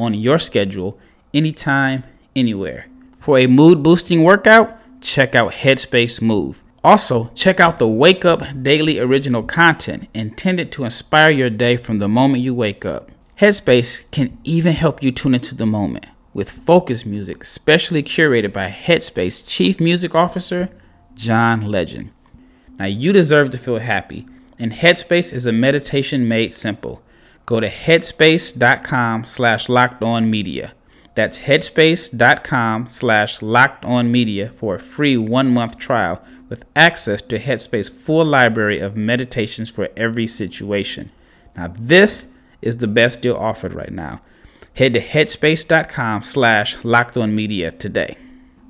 on 0.00 0.14
your 0.14 0.38
schedule, 0.38 0.98
anytime, 1.34 2.04
anywhere. 2.34 2.86
For 3.20 3.38
a 3.38 3.46
mood 3.46 3.82
boosting 3.82 4.22
workout, 4.22 4.76
check 5.00 5.34
out 5.34 5.52
Headspace 5.52 6.22
Move. 6.22 6.64
Also, 6.82 7.30
check 7.34 7.60
out 7.60 7.78
the 7.78 7.86
Wake 7.86 8.24
Up 8.24 8.42
Daily 8.62 8.98
original 8.98 9.42
content 9.42 10.08
intended 10.14 10.72
to 10.72 10.84
inspire 10.84 11.30
your 11.30 11.50
day 11.50 11.76
from 11.76 11.98
the 11.98 12.08
moment 12.08 12.42
you 12.42 12.54
wake 12.54 12.86
up. 12.86 13.10
Headspace 13.38 14.10
can 14.10 14.38
even 14.44 14.72
help 14.72 15.02
you 15.02 15.12
tune 15.12 15.34
into 15.34 15.54
the 15.54 15.66
moment 15.66 16.06
with 16.32 16.50
focus 16.50 17.04
music 17.04 17.44
specially 17.44 18.02
curated 18.02 18.52
by 18.52 18.68
Headspace 18.68 19.46
Chief 19.46 19.80
Music 19.80 20.14
Officer 20.14 20.70
John 21.14 21.60
Legend. 21.60 22.12
Now 22.78 22.86
you 22.86 23.12
deserve 23.12 23.50
to 23.50 23.58
feel 23.58 23.78
happy, 23.78 24.26
and 24.58 24.72
Headspace 24.72 25.32
is 25.32 25.44
a 25.44 25.52
meditation 25.52 26.28
made 26.28 26.52
simple. 26.52 27.02
Go 27.46 27.60
to 27.60 27.68
headspace.com 27.68 29.24
slash 29.24 29.68
locked 29.68 30.02
on 30.02 30.30
media. 30.30 30.74
That's 31.14 31.40
headspace.com 31.40 32.88
slash 32.88 33.42
locked 33.42 33.84
on 33.84 34.12
media 34.12 34.48
for 34.50 34.76
a 34.76 34.80
free 34.80 35.16
one 35.16 35.52
month 35.52 35.76
trial 35.76 36.22
with 36.48 36.64
access 36.76 37.20
to 37.22 37.38
Headspace's 37.38 37.88
full 37.88 38.24
library 38.24 38.78
of 38.78 38.96
meditations 38.96 39.70
for 39.70 39.88
every 39.96 40.26
situation. 40.26 41.10
Now, 41.56 41.74
this 41.78 42.26
is 42.62 42.76
the 42.76 42.86
best 42.86 43.22
deal 43.22 43.36
offered 43.36 43.72
right 43.72 43.92
now. 43.92 44.22
Head 44.74 44.94
to 44.94 45.00
headspace.com 45.00 46.22
slash 46.22 46.84
locked 46.84 47.16
on 47.16 47.34
media 47.34 47.72
today. 47.72 48.16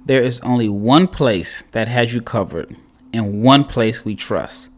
There 0.07 0.23
is 0.23 0.41
only 0.41 0.69
one 0.69 1.09
place 1.09 1.63
that 1.73 1.89
has 1.89 2.15
you 2.15 2.23
covered 2.23 2.75
and 3.13 3.43
one 3.43 3.65
place 3.65 4.05
we 4.05 4.15
trust 4.15 4.69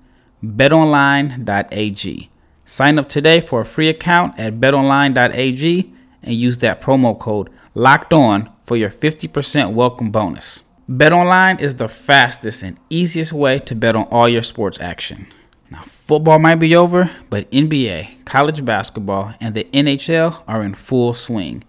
betonline.ag. 0.43 2.32
Sign 2.65 2.97
up 2.99 3.09
today 3.09 3.41
for 3.41 3.61
a 3.61 3.65
free 3.65 3.89
account 3.89 4.39
at 4.39 4.61
betonline.ag 4.61 5.93
and 6.23 6.35
use 6.35 6.59
that 6.59 6.81
promo 6.81 7.19
code 7.19 7.51
locked 7.75 8.13
on 8.13 8.53
for 8.63 8.77
your 8.77 8.91
50% 8.91 9.73
welcome 9.73 10.13
bonus. 10.13 10.63
BetOnline 10.89 11.61
is 11.61 11.77
the 11.77 11.89
fastest 11.89 12.63
and 12.63 12.79
easiest 12.89 13.33
way 13.33 13.59
to 13.59 13.75
bet 13.75 13.97
on 13.97 14.07
all 14.13 14.29
your 14.29 14.43
sports 14.43 14.79
action. 14.81 15.27
Now, 15.71 15.83
football 15.83 16.39
might 16.39 16.57
be 16.57 16.77
over, 16.77 17.11
but 17.31 17.51
NBA, 17.51 18.25
college 18.25 18.65
basketball, 18.65 19.35
and 19.41 19.55
the 19.55 19.65
NHL 19.73 20.43
are 20.47 20.63
in 20.63 20.75
full 20.75 21.15
swing. 21.15 21.65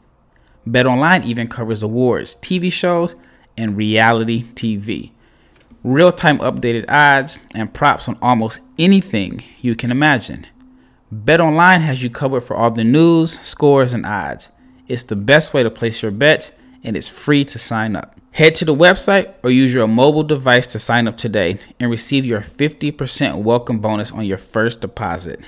BetOnline 0.67 1.25
even 1.25 1.47
covers 1.47 1.81
awards, 1.81 2.35
TV 2.35 2.71
shows, 2.71 3.15
and 3.57 3.77
reality 3.77 4.43
TV 4.43 5.11
real 5.83 6.11
time 6.11 6.39
updated 6.39 6.85
odds, 6.87 7.39
and 7.53 7.73
props 7.73 8.07
on 8.07 8.17
almost 8.21 8.61
anything 8.79 9.43
you 9.61 9.75
can 9.75 9.91
imagine. 9.91 10.47
BetOnline 11.13 11.81
has 11.81 12.01
you 12.01 12.09
covered 12.09 12.41
for 12.41 12.55
all 12.55 12.71
the 12.71 12.83
news, 12.83 13.39
scores, 13.41 13.93
and 13.93 14.03
odds. 14.03 14.49
It's 14.87 15.03
the 15.03 15.15
best 15.15 15.53
way 15.53 15.61
to 15.61 15.69
place 15.69 16.01
your 16.01 16.11
bets, 16.11 16.51
and 16.83 16.97
it's 16.97 17.07
free 17.07 17.45
to 17.45 17.59
sign 17.59 17.95
up. 17.95 18.19
Head 18.31 18.55
to 18.55 18.65
the 18.65 18.73
website 18.73 19.35
or 19.43 19.51
use 19.51 19.71
your 19.71 19.87
mobile 19.87 20.23
device 20.23 20.65
to 20.67 20.79
sign 20.79 21.07
up 21.07 21.15
today 21.15 21.59
and 21.79 21.91
receive 21.91 22.25
your 22.25 22.41
50% 22.41 23.43
welcome 23.43 23.79
bonus 23.79 24.11
on 24.11 24.25
your 24.25 24.39
first 24.39 24.81
deposit. 24.81 25.39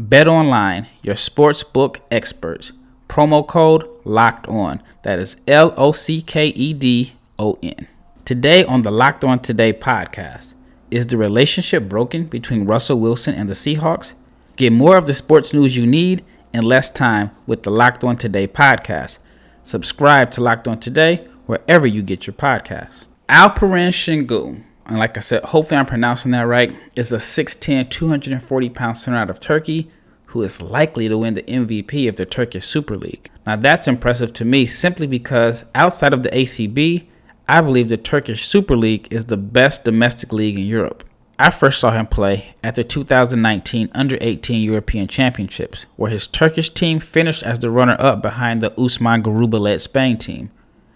BetOnline, 0.00 0.88
your 1.02 1.16
sportsbook 1.16 1.98
experts. 2.10 2.72
Promo 3.06 3.46
code 3.46 3.86
LOCKED 4.04 4.48
ON. 4.48 4.82
That 5.02 5.18
is 5.18 5.36
L 5.46 5.74
O 5.76 5.92
C 5.92 6.22
K 6.22 6.46
E 6.46 6.72
D 6.72 7.12
O 7.38 7.58
N. 7.62 7.86
Today 8.24 8.64
on 8.64 8.80
the 8.80 8.90
Locked 8.90 9.24
On 9.24 9.38
Today 9.38 9.74
podcast, 9.74 10.54
is 10.90 11.06
the 11.08 11.18
relationship 11.18 11.86
broken 11.86 12.24
between 12.24 12.64
Russell 12.64 12.98
Wilson 12.98 13.34
and 13.34 13.50
the 13.50 13.54
Seahawks? 13.54 14.14
Get 14.56 14.72
more 14.72 14.98
of 14.98 15.06
the 15.06 15.14
sports 15.14 15.54
news 15.54 15.76
you 15.76 15.86
need 15.86 16.24
in 16.52 16.62
less 16.62 16.90
time 16.90 17.30
with 17.46 17.62
the 17.62 17.70
Locked 17.70 18.04
On 18.04 18.16
Today 18.16 18.46
podcast. 18.46 19.18
Subscribe 19.62 20.30
to 20.32 20.42
Locked 20.42 20.68
On 20.68 20.78
Today 20.78 21.26
wherever 21.46 21.86
you 21.86 22.02
get 22.02 22.26
your 22.26 22.34
podcasts. 22.34 23.06
Alperen 23.28 23.92
Sengun, 23.92 24.62
and 24.84 24.98
like 24.98 25.16
I 25.16 25.20
said, 25.20 25.42
hopefully 25.44 25.78
I'm 25.78 25.86
pronouncing 25.86 26.32
that 26.32 26.42
right, 26.42 26.76
is 26.94 27.12
a 27.12 27.16
6'10, 27.16 27.88
240 27.88 28.70
pound 28.70 28.98
center 28.98 29.16
out 29.16 29.30
of 29.30 29.40
Turkey 29.40 29.90
who 30.26 30.42
is 30.42 30.62
likely 30.62 31.08
to 31.08 31.18
win 31.18 31.34
the 31.34 31.42
MVP 31.42 32.08
of 32.08 32.16
the 32.16 32.26
Turkish 32.26 32.66
Super 32.66 32.96
League. 32.96 33.30
Now 33.46 33.56
that's 33.56 33.88
impressive 33.88 34.32
to 34.34 34.44
me 34.44 34.66
simply 34.66 35.06
because 35.06 35.64
outside 35.74 36.12
of 36.12 36.22
the 36.22 36.30
ACB, 36.30 37.06
I 37.48 37.60
believe 37.60 37.88
the 37.88 37.96
Turkish 37.96 38.46
Super 38.46 38.76
League 38.76 39.08
is 39.10 39.26
the 39.26 39.36
best 39.36 39.84
domestic 39.84 40.32
league 40.32 40.58
in 40.58 40.64
Europe. 40.64 41.04
I 41.42 41.50
first 41.50 41.80
saw 41.80 41.90
him 41.90 42.06
play 42.06 42.54
at 42.62 42.76
the 42.76 42.84
2019 42.84 43.90
Under 43.94 44.16
18 44.20 44.62
European 44.62 45.08
Championships, 45.08 45.86
where 45.96 46.08
his 46.08 46.28
Turkish 46.28 46.70
team 46.70 47.00
finished 47.00 47.42
as 47.42 47.58
the 47.58 47.68
runner 47.68 47.96
up 47.98 48.22
behind 48.22 48.60
the 48.60 48.70
Usman 48.80 49.24
Garuba 49.24 49.58
led 49.58 49.80
Spain 49.80 50.18
team. 50.18 50.52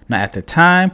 Now, 0.09 0.23
at 0.23 0.35
the 0.35 0.43
time, 0.43 0.93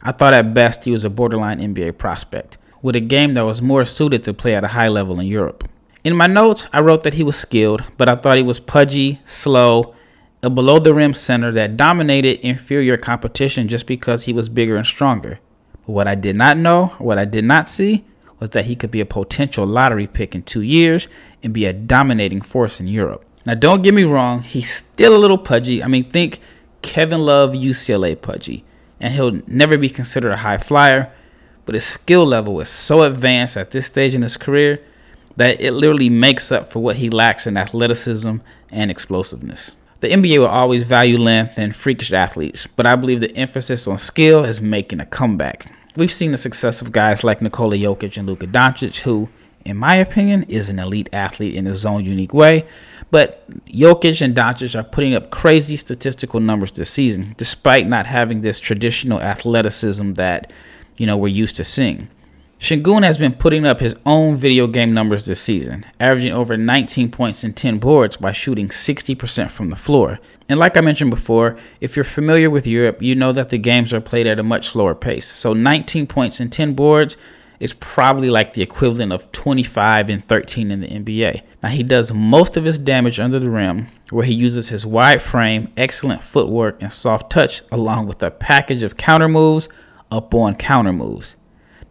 I 0.00 0.12
thought 0.12 0.32
at 0.32 0.54
best 0.54 0.84
he 0.84 0.92
was 0.92 1.02
a 1.02 1.10
borderline 1.10 1.58
NBA 1.58 1.98
prospect, 1.98 2.56
with 2.82 2.94
a 2.94 3.00
game 3.00 3.34
that 3.34 3.44
was 3.44 3.60
more 3.60 3.84
suited 3.84 4.22
to 4.22 4.32
play 4.32 4.54
at 4.54 4.62
a 4.62 4.68
high 4.68 4.86
level 4.86 5.18
in 5.18 5.26
Europe. 5.26 5.68
In 6.04 6.14
my 6.14 6.28
notes, 6.28 6.68
I 6.72 6.80
wrote 6.80 7.02
that 7.02 7.14
he 7.14 7.24
was 7.24 7.34
skilled, 7.34 7.82
but 7.96 8.08
I 8.08 8.14
thought 8.14 8.36
he 8.36 8.44
was 8.44 8.60
pudgy, 8.60 9.20
slow, 9.24 9.92
a 10.40 10.48
below 10.48 10.78
the 10.78 10.94
rim 10.94 11.14
center 11.14 11.50
that 11.50 11.76
dominated 11.76 12.46
inferior 12.46 12.96
competition 12.96 13.66
just 13.66 13.88
because 13.88 14.22
he 14.22 14.32
was 14.32 14.48
bigger 14.48 14.76
and 14.76 14.86
stronger. 14.86 15.40
But 15.84 15.94
what 15.94 16.06
I 16.06 16.14
did 16.14 16.36
not 16.36 16.58
know, 16.58 16.94
what 16.98 17.18
I 17.18 17.24
did 17.24 17.44
not 17.44 17.68
see, 17.68 18.04
was 18.44 18.50
that 18.50 18.66
he 18.66 18.76
could 18.76 18.90
be 18.90 19.00
a 19.00 19.06
potential 19.06 19.64
lottery 19.64 20.06
pick 20.06 20.34
in 20.34 20.42
two 20.42 20.60
years 20.60 21.08
and 21.42 21.54
be 21.54 21.64
a 21.64 21.72
dominating 21.72 22.42
force 22.42 22.78
in 22.78 22.86
Europe. 22.86 23.24
Now, 23.46 23.54
don't 23.54 23.80
get 23.80 23.94
me 23.94 24.04
wrong, 24.04 24.42
he's 24.42 24.70
still 24.70 25.16
a 25.16 25.18
little 25.18 25.38
pudgy. 25.38 25.82
I 25.82 25.88
mean, 25.88 26.10
think 26.10 26.40
Kevin 26.82 27.22
Love, 27.22 27.52
UCLA 27.52 28.20
pudgy, 28.20 28.62
and 29.00 29.14
he'll 29.14 29.40
never 29.46 29.78
be 29.78 29.88
considered 29.88 30.32
a 30.32 30.36
high 30.36 30.58
flyer. 30.58 31.10
But 31.64 31.74
his 31.74 31.86
skill 31.86 32.26
level 32.26 32.60
is 32.60 32.68
so 32.68 33.00
advanced 33.00 33.56
at 33.56 33.70
this 33.70 33.86
stage 33.86 34.14
in 34.14 34.20
his 34.20 34.36
career 34.36 34.82
that 35.38 35.62
it 35.62 35.72
literally 35.72 36.10
makes 36.10 36.52
up 36.52 36.70
for 36.70 36.80
what 36.80 36.96
he 36.96 37.08
lacks 37.08 37.46
in 37.46 37.56
athleticism 37.56 38.36
and 38.70 38.90
explosiveness. 38.90 39.74
The 40.00 40.08
NBA 40.08 40.38
will 40.38 40.48
always 40.48 40.82
value 40.82 41.16
length 41.16 41.56
and 41.56 41.74
freakish 41.74 42.12
athletes, 42.12 42.66
but 42.66 42.84
I 42.84 42.94
believe 42.94 43.22
the 43.22 43.34
emphasis 43.34 43.88
on 43.88 43.96
skill 43.96 44.44
is 44.44 44.60
making 44.60 45.00
a 45.00 45.06
comeback. 45.06 45.72
We've 45.96 46.10
seen 46.10 46.32
the 46.32 46.38
success 46.38 46.82
of 46.82 46.90
guys 46.90 47.22
like 47.22 47.40
Nikola 47.40 47.76
Jokic 47.76 48.16
and 48.16 48.26
Luka 48.26 48.48
Doncic, 48.48 49.02
who, 49.02 49.28
in 49.64 49.76
my 49.76 49.94
opinion, 49.94 50.42
is 50.44 50.68
an 50.68 50.80
elite 50.80 51.08
athlete 51.12 51.54
in 51.54 51.66
his 51.66 51.86
own 51.86 52.04
unique 52.04 52.34
way. 52.34 52.66
But 53.12 53.48
Jokic 53.66 54.20
and 54.20 54.34
Doncic 54.34 54.76
are 54.76 54.82
putting 54.82 55.14
up 55.14 55.30
crazy 55.30 55.76
statistical 55.76 56.40
numbers 56.40 56.72
this 56.72 56.90
season, 56.90 57.34
despite 57.36 57.86
not 57.86 58.06
having 58.06 58.40
this 58.40 58.58
traditional 58.58 59.20
athleticism 59.20 60.14
that, 60.14 60.52
you 60.98 61.06
know, 61.06 61.16
we're 61.16 61.28
used 61.28 61.54
to 61.56 61.64
seeing. 61.64 62.08
Sengun 62.60 63.02
has 63.02 63.18
been 63.18 63.34
putting 63.34 63.66
up 63.66 63.80
his 63.80 63.94
own 64.06 64.36
video 64.36 64.66
game 64.66 64.94
numbers 64.94 65.26
this 65.26 65.40
season, 65.40 65.84
averaging 66.00 66.32
over 66.32 66.56
19 66.56 67.10
points 67.10 67.44
and 67.44 67.54
10 67.54 67.78
boards 67.78 68.16
by 68.16 68.32
shooting 68.32 68.68
60% 68.68 69.50
from 69.50 69.70
the 69.70 69.76
floor. 69.76 70.18
And 70.48 70.58
like 70.58 70.76
I 70.76 70.80
mentioned 70.80 71.10
before, 71.10 71.58
if 71.80 71.96
you're 71.96 72.04
familiar 72.04 72.48
with 72.48 72.66
Europe, 72.66 73.02
you 73.02 73.14
know 73.16 73.32
that 73.32 73.50
the 73.50 73.58
games 73.58 73.92
are 73.92 74.00
played 74.00 74.26
at 74.26 74.38
a 74.38 74.42
much 74.42 74.68
slower 74.68 74.94
pace. 74.94 75.30
So 75.30 75.52
19 75.52 76.06
points 76.06 76.40
and 76.40 76.50
10 76.50 76.74
boards 76.74 77.16
is 77.60 77.72
probably 77.74 78.30
like 78.30 78.54
the 78.54 78.62
equivalent 78.62 79.12
of 79.12 79.30
25 79.32 80.08
and 80.10 80.26
13 80.26 80.70
in 80.70 80.80
the 80.80 80.88
NBA. 80.88 81.42
Now 81.62 81.68
he 81.68 81.82
does 81.82 82.14
most 82.14 82.56
of 82.56 82.64
his 82.64 82.78
damage 82.78 83.20
under 83.20 83.38
the 83.38 83.50
rim, 83.50 83.88
where 84.10 84.24
he 84.24 84.34
uses 84.34 84.68
his 84.68 84.86
wide 84.86 85.22
frame, 85.22 85.72
excellent 85.76 86.22
footwork, 86.22 86.82
and 86.82 86.92
soft 86.92 87.30
touch, 87.30 87.62
along 87.70 88.06
with 88.06 88.22
a 88.22 88.30
package 88.30 88.82
of 88.82 88.96
counter 88.96 89.28
moves 89.28 89.68
up 90.10 90.34
on 90.34 90.54
counter 90.56 90.92
moves. 90.92 91.36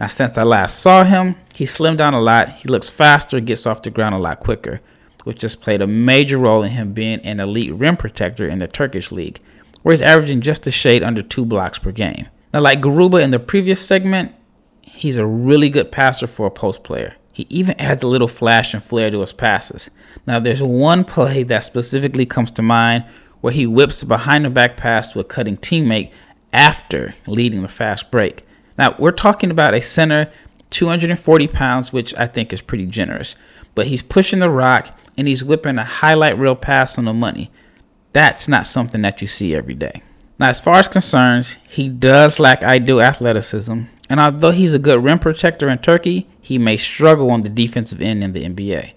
Now, 0.03 0.07
since 0.07 0.37
I 0.37 0.43
last 0.43 0.79
saw 0.79 1.05
him, 1.05 1.37
he 1.55 1.63
slimmed 1.63 1.95
down 1.95 2.13
a 2.13 2.19
lot. 2.19 2.49
He 2.55 2.67
looks 2.67 2.89
faster, 2.89 3.39
gets 3.39 3.65
off 3.65 3.83
the 3.83 3.89
ground 3.89 4.13
a 4.13 4.17
lot 4.17 4.41
quicker, 4.41 4.81
which 5.23 5.43
has 5.43 5.55
played 5.55 5.81
a 5.81 5.87
major 5.87 6.37
role 6.37 6.61
in 6.61 6.71
him 6.71 6.91
being 6.91 7.21
an 7.21 7.39
elite 7.39 7.73
rim 7.73 7.95
protector 7.95 8.45
in 8.45 8.59
the 8.59 8.67
Turkish 8.67 9.13
league, 9.13 9.39
where 9.81 9.93
he's 9.93 10.01
averaging 10.01 10.41
just 10.41 10.67
a 10.67 10.71
shade 10.71 11.03
under 11.03 11.21
two 11.21 11.45
blocks 11.45 11.79
per 11.79 11.93
game. 11.93 12.27
Now, 12.53 12.59
like 12.59 12.81
Garuba 12.81 13.23
in 13.23 13.31
the 13.31 13.39
previous 13.39 13.79
segment, 13.79 14.35
he's 14.81 15.15
a 15.15 15.25
really 15.25 15.69
good 15.69 15.89
passer 15.89 16.27
for 16.27 16.47
a 16.47 16.51
post 16.51 16.83
player. 16.83 17.15
He 17.31 17.47
even 17.49 17.79
adds 17.79 18.03
a 18.03 18.07
little 18.09 18.27
flash 18.27 18.73
and 18.73 18.83
flair 18.83 19.09
to 19.09 19.21
his 19.21 19.31
passes. 19.31 19.89
Now, 20.27 20.41
there's 20.41 20.61
one 20.61 21.05
play 21.05 21.43
that 21.43 21.63
specifically 21.63 22.25
comes 22.25 22.51
to 22.51 22.61
mind 22.61 23.05
where 23.39 23.53
he 23.53 23.65
whips 23.65 24.03
a 24.03 24.05
behind 24.05 24.43
the 24.43 24.49
back 24.49 24.75
pass 24.75 25.07
to 25.13 25.21
a 25.21 25.23
cutting 25.23 25.55
teammate 25.55 26.11
after 26.51 27.15
leading 27.25 27.61
the 27.61 27.69
fast 27.69 28.11
break. 28.11 28.43
Now, 28.77 28.95
we're 28.97 29.11
talking 29.11 29.51
about 29.51 29.73
a 29.73 29.81
center, 29.81 30.31
240 30.69 31.47
pounds, 31.47 31.93
which 31.93 32.15
I 32.15 32.27
think 32.27 32.51
is 32.51 32.61
pretty 32.61 32.85
generous. 32.85 33.35
But 33.75 33.87
he's 33.87 34.01
pushing 34.03 34.39
the 34.39 34.49
rock 34.49 34.97
and 35.17 35.27
he's 35.27 35.43
whipping 35.43 35.77
a 35.77 35.83
highlight 35.83 36.37
reel 36.37 36.55
pass 36.55 36.97
on 36.97 37.05
the 37.05 37.13
money. 37.13 37.51
That's 38.13 38.47
not 38.47 38.67
something 38.67 39.01
that 39.01 39.21
you 39.21 39.27
see 39.27 39.55
every 39.55 39.73
day. 39.73 40.03
Now, 40.39 40.49
as 40.49 40.59
far 40.59 40.75
as 40.75 40.87
concerns, 40.87 41.57
he 41.69 41.89
does 41.89 42.39
lack 42.39 42.63
ideal 42.63 43.01
athleticism, 43.01 43.81
and 44.09 44.19
although 44.19 44.51
he's 44.51 44.73
a 44.73 44.79
good 44.79 45.03
rim 45.03 45.19
protector 45.19 45.69
in 45.69 45.77
Turkey, 45.77 46.27
he 46.41 46.57
may 46.57 46.75
struggle 46.75 47.31
on 47.31 47.41
the 47.41 47.49
defensive 47.49 48.01
end 48.01 48.23
in 48.23 48.33
the 48.33 48.43
NBA. 48.43 48.93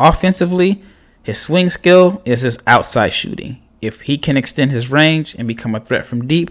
Offensively, 0.00 0.82
his 1.22 1.40
swing 1.40 1.68
skill 1.68 2.22
is 2.24 2.42
his 2.42 2.58
outside 2.66 3.10
shooting. 3.10 3.60
If 3.82 4.02
he 4.02 4.16
can 4.16 4.36
extend 4.36 4.70
his 4.70 4.90
range 4.90 5.34
and 5.34 5.46
become 5.46 5.74
a 5.74 5.80
threat 5.80 6.06
from 6.06 6.26
deep, 6.26 6.50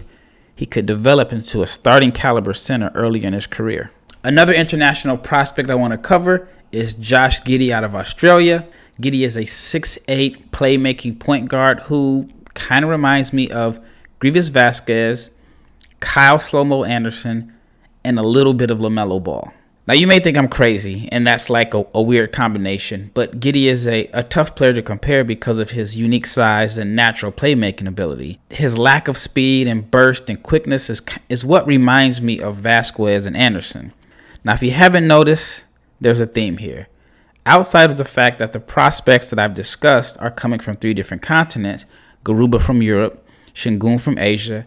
he 0.58 0.66
could 0.66 0.86
develop 0.86 1.32
into 1.32 1.62
a 1.62 1.66
starting 1.68 2.10
caliber 2.10 2.52
center 2.52 2.90
early 2.96 3.22
in 3.22 3.32
his 3.32 3.46
career. 3.46 3.92
Another 4.24 4.52
international 4.52 5.16
prospect 5.16 5.70
I 5.70 5.76
want 5.76 5.92
to 5.92 5.98
cover 5.98 6.48
is 6.72 6.96
Josh 6.96 7.40
Giddey 7.42 7.70
out 7.70 7.84
of 7.84 7.94
Australia. 7.94 8.66
Giddey 9.00 9.24
is 9.24 9.36
a 9.36 9.42
6'8 9.42 10.50
playmaking 10.50 11.20
point 11.20 11.48
guard 11.48 11.78
who 11.82 12.28
kind 12.54 12.84
of 12.84 12.90
reminds 12.90 13.32
me 13.32 13.48
of 13.50 13.78
Greivis 14.20 14.50
Vasquez, 14.50 15.30
Kyle 16.00 16.38
Slomo 16.38 16.86
Anderson, 16.86 17.54
and 18.02 18.18
a 18.18 18.22
little 18.22 18.52
bit 18.52 18.72
of 18.72 18.78
LaMelo 18.78 19.22
Ball. 19.22 19.52
Now, 19.88 19.94
you 19.94 20.06
may 20.06 20.20
think 20.20 20.36
I'm 20.36 20.48
crazy, 20.48 21.08
and 21.10 21.26
that's 21.26 21.48
like 21.48 21.72
a, 21.72 21.86
a, 21.94 22.02
weird 22.02 22.30
combination, 22.30 23.10
but 23.14 23.40
Giddey 23.40 23.64
is 23.64 23.86
a, 23.86 24.04
a 24.12 24.22
tough 24.22 24.54
player 24.54 24.74
to 24.74 24.82
compare 24.82 25.24
because 25.24 25.58
of 25.58 25.70
his 25.70 25.96
unique 25.96 26.26
size 26.26 26.76
and 26.76 26.94
natural 26.94 27.32
playmaking 27.32 27.88
ability. 27.88 28.38
His 28.50 28.76
lack 28.76 29.08
of 29.08 29.16
speed 29.16 29.66
and 29.66 29.90
burst 29.90 30.28
and 30.28 30.42
quickness 30.42 30.90
is, 30.90 31.00
is 31.30 31.42
what 31.42 31.66
reminds 31.66 32.20
me 32.20 32.38
of 32.38 32.56
Vasquez 32.56 33.24
and 33.24 33.34
Anderson. 33.34 33.94
Now, 34.44 34.52
if 34.52 34.62
you 34.62 34.72
haven't 34.72 35.08
noticed, 35.08 35.64
there's 36.02 36.20
a 36.20 36.26
theme 36.26 36.58
here. 36.58 36.88
Outside 37.46 37.90
of 37.90 37.96
the 37.96 38.04
fact 38.04 38.38
that 38.40 38.52
the 38.52 38.60
prospects 38.60 39.30
that 39.30 39.38
I've 39.38 39.54
discussed 39.54 40.18
are 40.20 40.30
coming 40.30 40.60
from 40.60 40.74
three 40.74 40.92
different 40.92 41.22
continents 41.22 41.86
Garuba 42.26 42.60
from 42.60 42.82
Europe, 42.82 43.26
Sengun 43.54 43.98
from 43.98 44.18
Asia, 44.18 44.66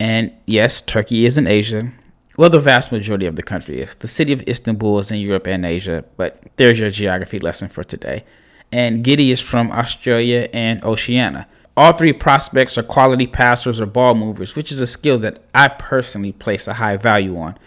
and 0.00 0.32
yes, 0.46 0.80
Turkey 0.80 1.26
is 1.26 1.36
in 1.36 1.46
Asia. 1.46 1.92
Well, 2.36 2.50
the 2.50 2.60
vast 2.60 2.92
majority 2.92 3.26
of 3.26 3.36
the 3.36 3.42
country 3.42 3.80
is. 3.80 3.94
The 3.94 4.08
city 4.08 4.32
of 4.32 4.46
Istanbul 4.48 4.98
is 4.98 5.10
in 5.10 5.18
Europe 5.18 5.46
and 5.46 5.64
Asia, 5.64 6.04
but 6.16 6.42
there's 6.56 6.78
your 6.78 6.90
geography 6.90 7.38
lesson 7.38 7.68
for 7.68 7.82
today. 7.82 8.24
And 8.70 9.04
Giddey 9.04 9.30
is 9.30 9.40
from 9.40 9.70
Australia 9.70 10.48
and 10.52 10.82
Oceania. 10.84 11.46
All 11.76 11.92
three 11.92 12.12
prospects 12.12 12.76
are 12.76 12.82
quality 12.82 13.26
passers 13.26 13.80
or 13.80 13.86
ball 13.86 14.14
movers, 14.14 14.56
which 14.56 14.72
is 14.72 14.80
a 14.80 14.86
skill 14.86 15.18
that 15.18 15.42
I 15.54 15.68
personally 15.68 16.32
place 16.32 16.66
a 16.66 16.74
high 16.74 16.96
value 16.96 17.38
on. 17.38 17.58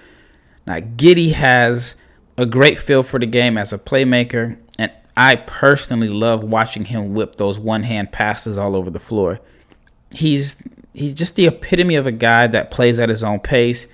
Now, 0.67 0.79
Giddey 0.79 1.33
has 1.33 1.95
a 2.37 2.45
great 2.45 2.79
feel 2.79 3.03
for 3.03 3.19
the 3.19 3.25
game 3.25 3.57
as 3.57 3.73
a 3.73 3.77
playmaker, 3.77 4.57
and 4.77 4.91
I 5.17 5.35
personally 5.35 6.09
love 6.09 6.43
watching 6.43 6.85
him 6.85 7.13
whip 7.13 7.35
those 7.35 7.59
one 7.59 7.83
hand 7.83 8.11
passes 8.11 8.57
all 8.57 8.75
over 8.75 8.89
the 8.89 8.99
floor 8.99 9.39
he's 10.11 10.57
he's 10.93 11.13
just 11.13 11.35
the 11.35 11.47
epitome 11.47 11.95
of 11.95 12.07
a 12.07 12.11
guy 12.11 12.47
that 12.47 12.71
plays 12.71 12.99
at 12.99 13.09
his 13.09 13.23
own 13.23 13.39
pace. 13.39 13.87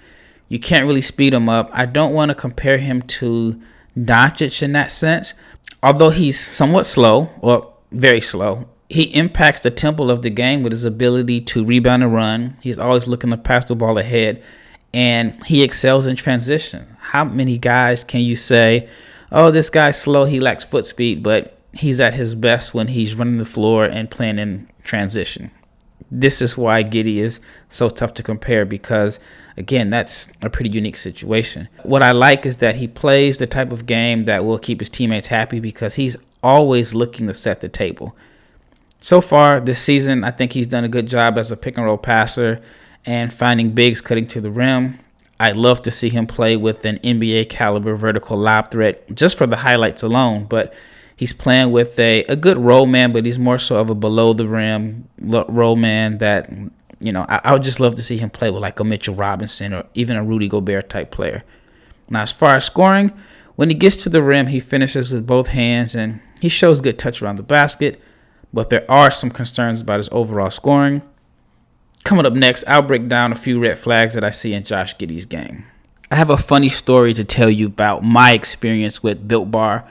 You 0.47 0.59
can't 0.59 0.85
really 0.85 1.01
speed 1.01 1.33
him 1.33 1.49
up. 1.49 1.69
I 1.73 1.85
don't 1.85 2.13
want 2.13 2.29
to 2.29 2.35
compare 2.35 2.77
him 2.77 3.01
to 3.03 3.61
Doncic 3.97 4.61
in 4.61 4.73
that 4.73 4.91
sense. 4.91 5.33
Although 5.81 6.11
he's 6.11 6.39
somewhat 6.39 6.85
slow, 6.85 7.29
or 7.39 7.73
very 7.91 8.21
slow, 8.21 8.67
he 8.89 9.03
impacts 9.15 9.61
the 9.61 9.71
tempo 9.71 10.09
of 10.09 10.21
the 10.21 10.29
game 10.29 10.63
with 10.63 10.71
his 10.71 10.85
ability 10.85 11.41
to 11.41 11.65
rebound 11.65 12.03
and 12.03 12.13
run. 12.13 12.57
He's 12.61 12.77
always 12.77 13.07
looking 13.07 13.31
to 13.31 13.37
pass 13.37 13.65
the 13.65 13.75
ball 13.75 13.97
ahead, 13.97 14.43
and 14.93 15.43
he 15.45 15.63
excels 15.63 16.07
in 16.07 16.15
transition. 16.15 16.87
How 16.99 17.25
many 17.25 17.57
guys 17.57 18.03
can 18.03 18.21
you 18.21 18.35
say, 18.35 18.89
oh, 19.31 19.51
this 19.51 19.69
guy's 19.69 19.99
slow, 19.99 20.25
he 20.25 20.39
lacks 20.39 20.63
foot 20.63 20.85
speed, 20.85 21.23
but 21.23 21.59
he's 21.73 21.99
at 21.99 22.13
his 22.13 22.35
best 22.35 22.73
when 22.73 22.87
he's 22.87 23.15
running 23.15 23.37
the 23.37 23.45
floor 23.45 23.85
and 23.85 24.09
playing 24.09 24.39
in 24.39 24.69
transition? 24.83 25.51
this 26.11 26.41
is 26.41 26.57
why 26.57 26.83
Giddey 26.83 27.17
is 27.17 27.39
so 27.69 27.89
tough 27.89 28.13
to 28.15 28.23
compare 28.23 28.65
because 28.65 29.19
again, 29.57 29.89
that's 29.89 30.29
a 30.41 30.49
pretty 30.49 30.69
unique 30.69 30.97
situation. 30.97 31.67
What 31.83 32.03
I 32.03 32.11
like 32.11 32.45
is 32.45 32.57
that 32.57 32.75
he 32.75 32.87
plays 32.87 33.39
the 33.39 33.47
type 33.47 33.71
of 33.71 33.85
game 33.85 34.23
that 34.23 34.45
will 34.45 34.59
keep 34.59 34.79
his 34.79 34.89
teammates 34.89 35.27
happy 35.27 35.59
because 35.59 35.95
he's 35.95 36.17
always 36.43 36.93
looking 36.93 37.27
to 37.27 37.33
set 37.33 37.61
the 37.61 37.69
table. 37.69 38.15
So 38.99 39.21
far 39.21 39.59
this 39.59 39.79
season, 39.79 40.23
I 40.23 40.31
think 40.31 40.53
he's 40.53 40.67
done 40.67 40.83
a 40.83 40.89
good 40.89 41.07
job 41.07 41.37
as 41.37 41.51
a 41.51 41.57
pick 41.57 41.77
and 41.77 41.85
roll 41.85 41.97
passer 41.97 42.61
and 43.05 43.31
finding 43.31 43.71
bigs 43.71 44.01
cutting 44.01 44.27
to 44.27 44.41
the 44.41 44.51
rim. 44.51 44.99
I'd 45.39 45.57
love 45.57 45.81
to 45.83 45.91
see 45.91 46.09
him 46.09 46.27
play 46.27 46.55
with 46.55 46.85
an 46.85 46.97
NBA 46.99 47.49
caliber 47.49 47.95
vertical 47.95 48.37
lob 48.37 48.71
threat 48.71 49.13
just 49.13 49.37
for 49.37 49.45
the 49.45 49.57
highlights 49.57 50.01
alone, 50.01 50.45
but 50.45 50.73
He's 51.17 51.31
playing 51.31 51.71
with 51.71 51.97
a, 51.97 52.25
a 52.25 52.35
good 52.35 52.57
roll 52.57 52.85
man, 52.85 53.13
but 53.13 53.25
he's 53.25 53.39
more 53.39 53.57
so 53.57 53.77
of 53.77 53.89
a 53.89 53.95
below 53.95 54.33
the 54.33 54.47
rim 54.47 55.07
roll 55.19 55.77
man 55.77 56.17
that, 56.17 56.49
you 56.99 57.11
know, 57.11 57.25
I, 57.27 57.41
I 57.43 57.53
would 57.53 57.63
just 57.63 57.79
love 57.79 57.95
to 57.95 58.03
see 58.03 58.17
him 58.17 58.29
play 58.29 58.49
with 58.49 58.61
like 58.61 58.79
a 58.79 58.83
Mitchell 58.83 59.15
Robinson 59.15 59.73
or 59.73 59.85
even 59.93 60.17
a 60.17 60.23
Rudy 60.23 60.47
Gobert 60.47 60.89
type 60.89 61.11
player. 61.11 61.43
Now, 62.09 62.21
as 62.21 62.31
far 62.31 62.55
as 62.55 62.65
scoring, 62.65 63.11
when 63.55 63.69
he 63.69 63.75
gets 63.75 63.95
to 63.97 64.09
the 64.09 64.21
rim, 64.21 64.47
he 64.47 64.59
finishes 64.59 65.11
with 65.11 65.25
both 65.25 65.47
hands 65.47 65.95
and 65.95 66.19
he 66.41 66.49
shows 66.49 66.81
good 66.81 66.99
touch 66.99 67.21
around 67.21 67.37
the 67.37 67.43
basket, 67.43 68.01
but 68.53 68.69
there 68.69 68.89
are 68.89 69.11
some 69.11 69.29
concerns 69.29 69.81
about 69.81 69.99
his 69.99 70.09
overall 70.11 70.51
scoring. 70.51 71.01
Coming 72.03 72.25
up 72.25 72.33
next, 72.33 72.63
I'll 72.67 72.83
break 72.83 73.07
down 73.07 73.31
a 73.31 73.35
few 73.35 73.59
red 73.59 73.79
flags 73.79 74.13
that 74.13 74.23
I 74.23 74.29
see 74.29 74.53
in 74.53 74.63
Josh 74.63 74.97
Giddey's 74.97 75.25
game. 75.25 75.65
I 76.11 76.15
have 76.15 76.29
a 76.29 76.37
funny 76.37 76.69
story 76.69 77.13
to 77.15 77.23
tell 77.23 77.49
you 77.49 77.65
about 77.65 78.03
my 78.03 78.33
experience 78.33 79.01
with 79.01 79.27
Built 79.27 79.49
Bar 79.49 79.89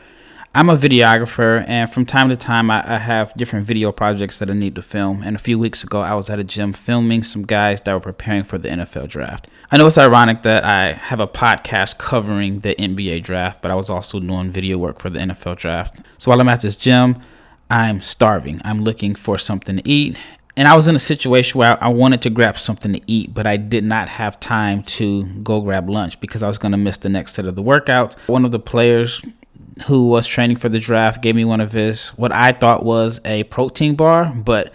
I'm 0.56 0.70
a 0.70 0.76
videographer, 0.76 1.64
and 1.66 1.90
from 1.90 2.06
time 2.06 2.28
to 2.28 2.36
time, 2.36 2.70
I, 2.70 2.94
I, 2.94 2.98
have 2.98 3.34
different 3.34 3.66
video 3.66 3.90
projects 3.90 4.38
that 4.38 4.48
I 4.48 4.52
need 4.52 4.76
to 4.76 4.82
film. 4.82 5.20
And 5.24 5.34
a 5.34 5.38
few 5.40 5.58
weeks 5.58 5.82
ago, 5.82 6.00
I 6.00 6.14
was 6.14 6.30
at 6.30 6.38
a 6.38 6.44
gym 6.44 6.72
filming 6.72 7.24
some 7.24 7.42
guys 7.42 7.80
that 7.80 7.92
were 7.92 7.98
preparing 7.98 8.44
for 8.44 8.56
the 8.56 8.68
NFL 8.68 9.08
draft. 9.08 9.48
I 9.72 9.78
know 9.78 9.88
it's 9.88 9.98
ironic 9.98 10.44
that 10.44 10.62
I 10.62 10.92
have 10.92 11.18
a 11.18 11.26
podcast 11.26 11.98
covering 11.98 12.60
the 12.60 12.76
NBA 12.76 13.24
draft, 13.24 13.62
but 13.62 13.72
I 13.72 13.74
was 13.74 13.90
also 13.90 14.20
doing 14.20 14.48
video 14.48 14.78
work 14.78 15.00
for 15.00 15.10
the 15.10 15.18
NFL 15.18 15.56
draft. 15.56 15.98
So 16.18 16.30
while 16.30 16.40
I'm 16.40 16.48
at 16.48 16.60
this 16.60 16.76
gym, 16.76 17.20
I'm 17.68 18.00
starving. 18.00 18.60
I'm 18.64 18.84
looking 18.84 19.16
for 19.16 19.36
something 19.38 19.78
to 19.78 19.88
eat. 19.88 20.16
And 20.56 20.68
I 20.68 20.76
was 20.76 20.86
in 20.86 20.94
a 20.94 21.00
situation 21.00 21.58
where 21.58 21.82
I 21.82 21.88
wanted 21.88 22.22
to 22.22 22.30
grab 22.30 22.58
something 22.58 22.92
to 22.92 23.00
eat, 23.08 23.34
but 23.34 23.44
I 23.44 23.56
did 23.56 23.82
not 23.82 24.08
have 24.08 24.38
time 24.38 24.84
to 24.84 25.24
go 25.42 25.60
grab 25.60 25.90
lunch 25.90 26.20
because 26.20 26.44
I 26.44 26.46
was 26.46 26.58
going 26.58 26.70
to 26.70 26.78
miss 26.78 26.98
the 26.98 27.08
next 27.08 27.32
set 27.32 27.46
of 27.46 27.56
the 27.56 27.62
workouts. 27.62 28.16
One 28.28 28.44
of 28.44 28.52
the 28.52 28.60
players 28.60 29.20
who 29.86 30.08
was 30.08 30.26
training 30.26 30.56
for 30.56 30.68
the 30.68 30.78
draft 30.78 31.22
gave 31.22 31.34
me 31.34 31.44
one 31.44 31.60
of 31.60 31.72
his 31.72 32.10
what 32.10 32.32
I 32.32 32.52
thought 32.52 32.84
was 32.84 33.20
a 33.24 33.44
protein 33.44 33.96
bar, 33.96 34.26
but 34.26 34.72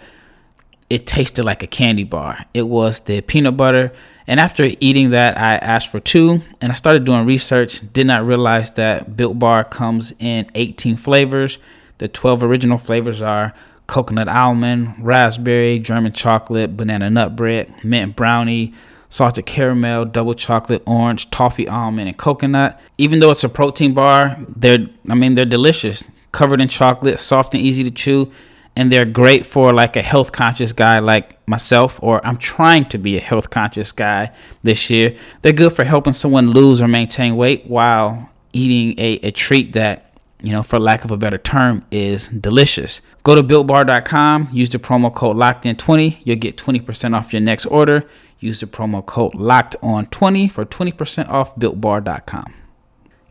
it 0.88 1.06
tasted 1.06 1.44
like 1.44 1.62
a 1.62 1.66
candy 1.66 2.04
bar. 2.04 2.44
It 2.52 2.62
was 2.62 3.00
the 3.00 3.20
peanut 3.20 3.56
butter. 3.56 3.92
And 4.26 4.38
after 4.38 4.68
eating 4.80 5.10
that, 5.10 5.38
I 5.38 5.54
asked 5.56 5.88
for 5.88 6.00
two 6.00 6.40
and 6.60 6.70
I 6.70 6.74
started 6.74 7.04
doing 7.04 7.26
research. 7.26 7.80
Did 7.92 8.06
not 8.06 8.26
realize 8.26 8.72
that 8.72 9.16
Built 9.16 9.38
Bar 9.38 9.64
comes 9.64 10.12
in 10.18 10.50
18 10.54 10.96
flavors. 10.96 11.58
The 11.98 12.08
12 12.08 12.42
original 12.42 12.78
flavors 12.78 13.22
are 13.22 13.54
coconut 13.86 14.28
almond, 14.28 14.94
raspberry, 14.98 15.78
German 15.78 16.12
chocolate, 16.12 16.76
banana 16.76 17.10
nut 17.10 17.34
bread, 17.34 17.72
mint 17.84 18.14
brownie, 18.14 18.72
salted 19.10 19.44
caramel, 19.44 20.06
double 20.06 20.34
chocolate, 20.34 20.82
orange, 20.86 21.28
toffee 21.30 21.68
almond, 21.68 22.08
and 22.08 22.16
coconut. 22.16 22.80
Even 22.96 23.20
though 23.20 23.30
it's 23.30 23.44
a 23.44 23.48
protein 23.50 23.92
bar, 23.92 24.38
they're 24.48 24.88
I 25.10 25.14
mean 25.14 25.34
they're 25.34 25.44
delicious, 25.44 26.04
covered 26.32 26.62
in 26.62 26.68
chocolate, 26.68 27.20
soft 27.20 27.54
and 27.54 27.62
easy 27.62 27.84
to 27.84 27.90
chew, 27.90 28.32
and 28.74 28.90
they're 28.90 29.04
great 29.04 29.44
for 29.44 29.74
like 29.74 29.96
a 29.96 30.02
health 30.02 30.32
conscious 30.32 30.72
guy 30.72 31.00
like 31.00 31.36
myself 31.46 31.98
or 32.02 32.24
I'm 32.26 32.38
trying 32.38 32.86
to 32.86 32.98
be 32.98 33.18
a 33.18 33.20
health 33.20 33.50
conscious 33.50 33.92
guy 33.92 34.32
this 34.62 34.88
year. 34.88 35.16
They're 35.42 35.52
good 35.52 35.72
for 35.72 35.84
helping 35.84 36.14
someone 36.14 36.52
lose 36.52 36.80
or 36.80 36.88
maintain 36.88 37.36
weight 37.36 37.66
while 37.66 38.30
eating 38.52 38.98
a, 38.98 39.14
a 39.26 39.30
treat 39.32 39.74
that 39.74 40.10
you 40.42 40.52
know, 40.52 40.62
for 40.62 40.78
lack 40.78 41.04
of 41.04 41.10
a 41.10 41.16
better 41.16 41.38
term, 41.38 41.84
is 41.90 42.28
delicious. 42.28 43.00
Go 43.22 43.34
to 43.34 43.42
builtbar.com, 43.42 44.48
use 44.52 44.70
the 44.70 44.78
promo 44.78 45.14
code 45.14 45.36
locked 45.36 45.66
in 45.66 45.76
20. 45.76 46.20
You'll 46.24 46.36
get 46.36 46.56
20% 46.56 47.14
off 47.14 47.32
your 47.32 47.42
next 47.42 47.66
order. 47.66 48.06
Use 48.40 48.60
the 48.60 48.66
promo 48.66 49.04
code 49.04 49.34
locked 49.34 49.76
on 49.82 50.06
20 50.06 50.48
for 50.48 50.64
20% 50.64 51.28
off 51.28 51.54
builtbar.com. 51.56 52.54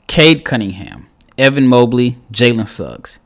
Cade 0.08 0.45
Cunningham, 0.45 1.08
Evan 1.38 1.67
Mobley, 1.67 2.17
Jalen 2.32 2.67
Suggs. 2.67 3.19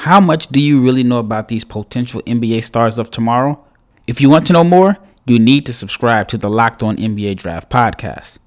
How 0.00 0.20
much 0.20 0.48
do 0.48 0.60
you 0.60 0.82
really 0.82 1.02
know 1.02 1.18
about 1.18 1.48
these 1.48 1.64
potential 1.64 2.22
NBA 2.22 2.64
stars 2.64 2.98
of 2.98 3.10
tomorrow? 3.10 3.62
If 4.06 4.20
you 4.20 4.30
want 4.30 4.46
to 4.46 4.52
know 4.52 4.64
more, 4.64 4.98
you 5.26 5.38
need 5.38 5.66
to 5.66 5.72
subscribe 5.72 6.28
to 6.28 6.38
the 6.38 6.48
Locked 6.48 6.82
On 6.82 6.96
NBA 6.96 7.36
Draft 7.36 7.70
podcast. 7.70 8.38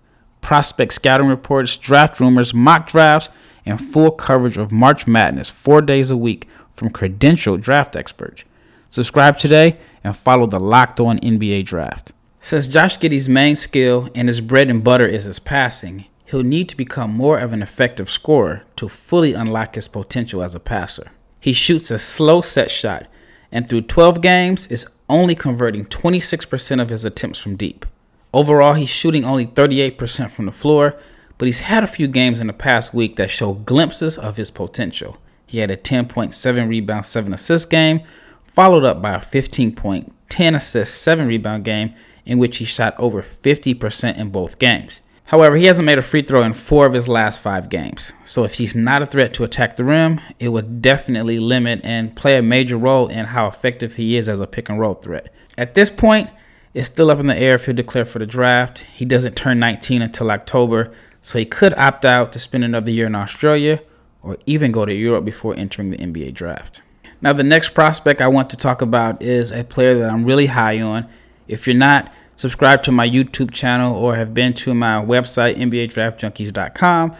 Prospect 0.41 0.93
scouting 0.93 1.27
reports, 1.27 1.75
draft 1.75 2.19
rumors, 2.19 2.53
mock 2.53 2.87
drafts, 2.87 3.29
and 3.65 3.79
full 3.79 4.11
coverage 4.11 4.57
of 4.57 4.71
March 4.71 5.05
Madness 5.05 5.49
four 5.49 5.81
days 5.81 6.09
a 6.09 6.17
week 6.17 6.47
from 6.71 6.89
credentialed 6.89 7.61
draft 7.61 7.95
experts. 7.95 8.45
Subscribe 8.89 9.37
today 9.37 9.77
and 10.03 10.15
follow 10.15 10.47
the 10.47 10.59
Locked 10.59 10.99
On 10.99 11.19
NBA 11.19 11.65
Draft. 11.65 12.13
Since 12.41 12.67
Josh 12.67 12.97
Giddey's 12.97 13.27
main 13.27 13.57
skill 13.57 14.09
and 14.15 14.29
his 14.29 14.39
bread 14.39 14.69
and 14.69 14.81
butter 14.81 15.05
is 15.05 15.25
his 15.25 15.39
passing, 15.39 16.05
he'll 16.25 16.41
need 16.41 16.69
to 16.69 16.77
become 16.77 17.11
more 17.11 17.37
of 17.37 17.51
an 17.51 17.61
effective 17.61 18.09
scorer 18.09 18.63
to 18.77 18.87
fully 18.87 19.33
unlock 19.33 19.75
his 19.75 19.89
potential 19.89 20.41
as 20.41 20.55
a 20.55 20.59
passer. 20.59 21.11
He 21.41 21.51
shoots 21.51 21.91
a 21.91 21.99
slow 21.99 22.39
set 22.39 22.71
shot, 22.71 23.07
and 23.51 23.67
through 23.67 23.81
12 23.81 24.21
games 24.21 24.67
is 24.67 24.87
only 25.09 25.35
converting 25.35 25.85
26% 25.85 26.81
of 26.81 26.89
his 26.89 27.03
attempts 27.03 27.39
from 27.39 27.57
deep. 27.57 27.85
Overall, 28.33 28.73
he's 28.73 28.89
shooting 28.89 29.25
only 29.25 29.45
38% 29.45 30.31
from 30.31 30.45
the 30.45 30.51
floor, 30.53 30.97
but 31.37 31.45
he's 31.45 31.61
had 31.61 31.83
a 31.83 31.87
few 31.87 32.07
games 32.07 32.39
in 32.39 32.47
the 32.47 32.53
past 32.53 32.93
week 32.93 33.17
that 33.17 33.29
show 33.29 33.53
glimpses 33.53 34.17
of 34.17 34.37
his 34.37 34.49
potential. 34.49 35.17
He 35.45 35.59
had 35.59 35.71
a 35.71 35.77
10.7 35.77 36.69
rebound, 36.69 37.05
7 37.05 37.33
assist 37.33 37.69
game, 37.69 38.01
followed 38.45 38.85
up 38.85 39.01
by 39.01 39.15
a 39.15 39.19
15 39.19 39.75
point, 39.75 40.13
10 40.29 40.55
assist, 40.55 41.01
7 41.01 41.27
rebound 41.27 41.65
game 41.65 41.93
in 42.25 42.37
which 42.37 42.57
he 42.57 42.65
shot 42.65 42.95
over 42.97 43.21
50% 43.21 44.17
in 44.17 44.29
both 44.29 44.59
games. 44.59 45.01
However, 45.25 45.57
he 45.57 45.65
hasn't 45.65 45.85
made 45.85 45.99
a 45.99 46.01
free 46.01 46.23
throw 46.23 46.41
in 46.41 46.53
four 46.53 46.87
of 46.87 46.93
his 46.93 47.07
last 47.07 47.39
five 47.39 47.69
games. 47.69 48.13
So 48.23 48.45
if 48.45 48.55
he's 48.55 48.75
not 48.75 49.03
a 49.03 49.05
threat 49.05 49.31
to 49.35 49.43
attack 49.43 49.75
the 49.75 49.83
rim, 49.83 50.19
it 50.39 50.49
would 50.49 50.81
definitely 50.81 51.37
limit 51.39 51.81
and 51.83 52.15
play 52.15 52.35
a 52.37 52.41
major 52.41 52.77
role 52.77 53.07
in 53.07 53.25
how 53.25 53.45
effective 53.45 53.95
he 53.95 54.17
is 54.17 54.27
as 54.27 54.39
a 54.39 54.47
pick 54.47 54.69
and 54.69 54.79
roll 54.79 54.95
threat. 54.95 55.31
At 55.55 55.75
this 55.75 55.91
point, 55.91 56.31
it's 56.73 56.87
still 56.87 57.11
up 57.11 57.19
in 57.19 57.27
the 57.27 57.37
air 57.37 57.55
if 57.55 57.65
he'll 57.65 57.75
declare 57.75 58.05
for 58.05 58.17
the 58.17 58.25
draft. 58.25 58.79
He 58.79 59.05
doesn't 59.05 59.35
turn 59.35 59.59
19 59.59 60.01
until 60.01 60.31
October, 60.31 60.91
so 61.21 61.37
he 61.37 61.45
could 61.45 61.75
opt 61.75 62.05
out 62.05 62.31
to 62.31 62.39
spend 62.39 62.63
another 62.63 62.89
year 62.89 63.05
in 63.05 63.13
Australia 63.13 63.81
or 64.23 64.37
even 64.45 64.71
go 64.71 64.83
to 64.85 64.93
Europe 64.93 65.25
before 65.25 65.55
entering 65.55 65.91
the 65.91 65.97
NBA 65.97 66.33
draft. 66.33 66.81
Now, 67.21 67.33
the 67.33 67.43
next 67.43 67.73
prospect 67.73 68.21
I 68.21 68.29
want 68.29 68.49
to 68.51 68.57
talk 68.57 68.81
about 68.81 69.21
is 69.21 69.51
a 69.51 69.63
player 69.63 69.99
that 69.99 70.09
I'm 70.09 70.25
really 70.25 70.45
high 70.45 70.79
on. 70.81 71.07
If 71.49 71.67
you're 71.67 71.75
not, 71.75 72.13
subscribe 72.35 72.83
to 72.83 72.91
my 72.91 73.09
YouTube 73.09 73.51
channel 73.51 73.97
or 73.97 74.15
have 74.15 74.33
been 74.33 74.53
to 74.53 74.73
my 74.73 75.03
website, 75.03 75.55
NBADraftJunkies.com. 75.57 77.15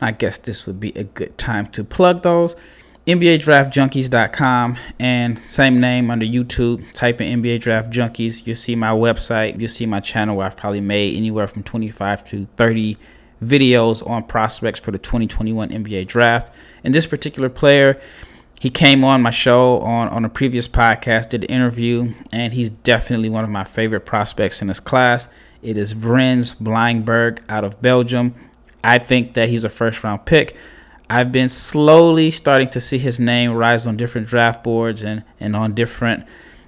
I 0.00 0.10
guess 0.12 0.38
this 0.38 0.66
would 0.66 0.78
be 0.78 0.90
a 0.90 1.04
good 1.04 1.36
time 1.38 1.66
to 1.68 1.82
plug 1.82 2.22
those. 2.22 2.54
NBADraftJunkies.com 3.06 4.76
and 5.00 5.38
same 5.40 5.80
name 5.80 6.10
under 6.10 6.26
YouTube. 6.26 6.92
Type 6.92 7.20
in 7.20 7.42
NBA 7.42 7.60
Draft 7.60 7.90
Junkies. 7.90 8.46
You'll 8.46 8.54
see 8.54 8.76
my 8.76 8.90
website. 8.90 9.58
You'll 9.58 9.68
see 9.68 9.86
my 9.86 10.00
channel 10.00 10.36
where 10.36 10.46
I've 10.46 10.56
probably 10.56 10.80
made 10.80 11.16
anywhere 11.16 11.46
from 11.46 11.64
25 11.64 12.24
to 12.28 12.46
30 12.56 12.96
videos 13.42 14.06
on 14.08 14.22
prospects 14.22 14.78
for 14.78 14.92
the 14.92 14.98
2021 14.98 15.70
NBA 15.70 16.06
Draft. 16.06 16.52
And 16.84 16.94
this 16.94 17.06
particular 17.06 17.48
player 17.48 18.00
he 18.62 18.70
came 18.70 19.02
on 19.02 19.22
my 19.22 19.30
show 19.32 19.80
on, 19.80 20.06
on 20.10 20.24
a 20.24 20.28
previous 20.28 20.68
podcast, 20.68 21.30
did 21.30 21.42
an 21.42 21.50
interview, 21.50 22.14
and 22.30 22.52
he's 22.52 22.70
definitely 22.70 23.28
one 23.28 23.42
of 23.42 23.50
my 23.50 23.64
favorite 23.64 24.02
prospects 24.06 24.62
in 24.62 24.68
this 24.68 24.78
class. 24.78 25.26
It 25.62 25.76
is 25.76 25.94
Vrenz 25.94 26.54
Bleijenbergh 26.54 27.40
out 27.48 27.64
of 27.64 27.82
Belgium. 27.82 28.36
I 28.84 28.98
think 28.98 29.34
that 29.34 29.48
he's 29.48 29.64
a 29.64 29.68
first 29.68 30.04
round 30.04 30.26
pick. 30.26 30.56
I've 31.10 31.32
been 31.32 31.48
slowly 31.48 32.30
starting 32.30 32.68
to 32.68 32.80
see 32.80 32.98
his 32.98 33.18
name 33.18 33.50
rise 33.50 33.84
on 33.88 33.96
different 33.96 34.28
draft 34.28 34.62
boards 34.62 35.02
and, 35.02 35.24
and 35.40 35.56
on 35.56 35.74
different 35.74 36.24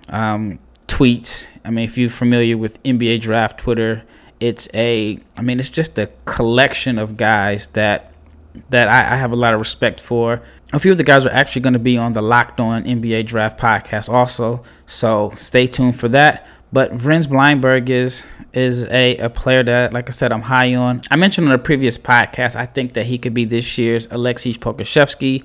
um, 0.08 0.58
tweets. 0.88 1.46
I 1.64 1.70
mean, 1.70 1.84
if 1.84 1.96
you're 1.96 2.10
familiar 2.10 2.58
with 2.58 2.82
NBA 2.82 3.20
draft 3.20 3.60
Twitter, 3.60 4.02
it's 4.40 4.66
a, 4.74 5.20
I 5.36 5.42
mean, 5.42 5.60
it's 5.60 5.68
just 5.68 5.96
a 5.96 6.10
collection 6.24 6.98
of 6.98 7.16
guys 7.16 7.68
that 7.68 8.10
that 8.70 8.88
I, 8.88 9.14
I 9.14 9.16
have 9.16 9.32
a 9.32 9.36
lot 9.36 9.52
of 9.52 9.60
respect 9.60 10.00
for 10.00 10.40
a 10.74 10.80
few 10.80 10.90
of 10.90 10.98
the 10.98 11.04
guys 11.04 11.24
are 11.24 11.30
actually 11.30 11.62
going 11.62 11.74
to 11.74 11.78
be 11.78 11.96
on 11.96 12.12
the 12.12 12.22
Locked 12.22 12.58
On 12.58 12.84
NBA 12.84 13.26
Draft 13.26 13.58
podcast 13.58 14.08
also, 14.08 14.62
so 14.86 15.30
stay 15.36 15.66
tuned 15.66 15.96
for 15.98 16.08
that. 16.08 16.46
But 16.72 16.92
Vrenz 16.92 17.28
Bleijenbergh 17.28 17.88
is 17.88 18.26
is 18.52 18.84
a, 18.86 19.16
a 19.18 19.30
player 19.30 19.62
that, 19.62 19.92
like 19.92 20.08
I 20.08 20.10
said, 20.10 20.32
I'm 20.32 20.42
high 20.42 20.74
on. 20.74 21.02
I 21.10 21.16
mentioned 21.16 21.46
on 21.46 21.54
a 21.54 21.58
previous 21.58 21.96
podcast, 21.96 22.56
I 22.56 22.66
think 22.66 22.94
that 22.94 23.06
he 23.06 23.18
could 23.18 23.34
be 23.34 23.44
this 23.44 23.78
year's 23.78 24.08
Aleksej 24.08 24.58
Pokusevski, 24.58 25.44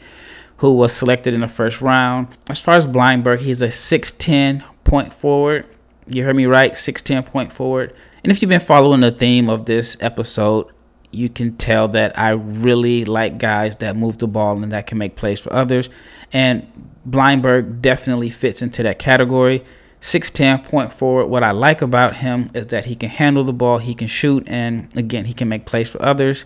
who 0.57 0.73
was 0.73 0.93
selected 0.93 1.35
in 1.35 1.41
the 1.41 1.47
first 1.47 1.81
round. 1.81 2.27
As 2.49 2.59
far 2.59 2.75
as 2.75 2.87
Bleijenbergh, 2.87 3.41
he's 3.41 3.61
a 3.61 3.67
6'10 3.67 4.63
point 4.83 5.13
forward. 5.13 5.67
You 6.07 6.23
heard 6.23 6.35
me 6.35 6.47
right, 6.47 6.71
6'10 6.71 7.23
point 7.27 7.53
forward. 7.53 7.95
And 8.23 8.31
if 8.31 8.41
you've 8.41 8.49
been 8.49 8.59
following 8.59 9.01
the 9.01 9.11
theme 9.11 9.49
of 9.49 9.65
this 9.65 9.97
episode, 10.01 10.71
you 11.11 11.29
can 11.29 11.57
tell 11.57 11.87
that 11.89 12.17
I 12.17 12.29
really 12.31 13.05
like 13.05 13.37
guys 13.37 13.77
that 13.77 13.95
move 13.95 14.17
the 14.17 14.27
ball 14.27 14.61
and 14.61 14.71
that 14.71 14.87
can 14.87 14.97
make 14.97 15.15
plays 15.15 15.39
for 15.39 15.51
others. 15.53 15.89
And 16.31 16.67
Bleijenbergh 17.09 17.81
definitely 17.81 18.29
fits 18.29 18.61
into 18.61 18.83
that 18.83 18.99
category. 18.99 19.63
6'10 20.01 20.63
point 20.63 20.93
forward. 20.93 21.27
What 21.27 21.43
I 21.43 21.51
like 21.51 21.81
about 21.81 22.17
him 22.17 22.49
is 22.53 22.67
that 22.67 22.85
he 22.85 22.95
can 22.95 23.09
handle 23.09 23.43
the 23.43 23.53
ball, 23.53 23.79
he 23.79 23.93
can 23.93 24.07
shoot, 24.07 24.43
and 24.47 24.95
again, 24.95 25.25
he 25.25 25.33
can 25.33 25.49
make 25.49 25.65
plays 25.65 25.89
for 25.89 26.01
others. 26.01 26.45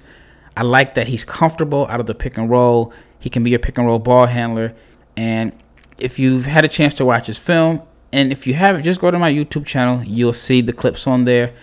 I 0.56 0.64
like 0.64 0.96
that 0.96 1.08
he's 1.08 1.24
comfortable 1.24 1.86
out 1.88 2.00
of 2.00 2.06
the 2.06 2.16
pick 2.16 2.38
and 2.38 2.50
roll. 2.50 2.94
He 3.20 3.30
can 3.30 3.44
be 3.44 3.54
a 3.54 3.60
pick 3.60 3.78
and 3.78 3.86
roll 3.86 4.00
ball 4.00 4.26
handler. 4.26 4.74
And 5.18 5.52
if 6.00 6.18
you've 6.18 6.46
had 6.46 6.66
a 6.66 6.68
chance 6.68 6.94
to 6.96 7.06
watch 7.06 7.28
his 7.28 7.38
film, 7.38 7.82
and 8.12 8.32
if 8.32 8.48
you 8.48 8.54
haven't, 8.54 8.84
just 8.84 9.02
go 9.02 9.12
to 9.12 9.20
my 9.20 9.32
YouTube 9.32 9.66
channel. 9.66 10.04
You'll 10.04 10.34
see 10.34 10.62
the 10.62 10.74
clips 10.74 11.08
on 11.08 11.26
there 11.26 11.54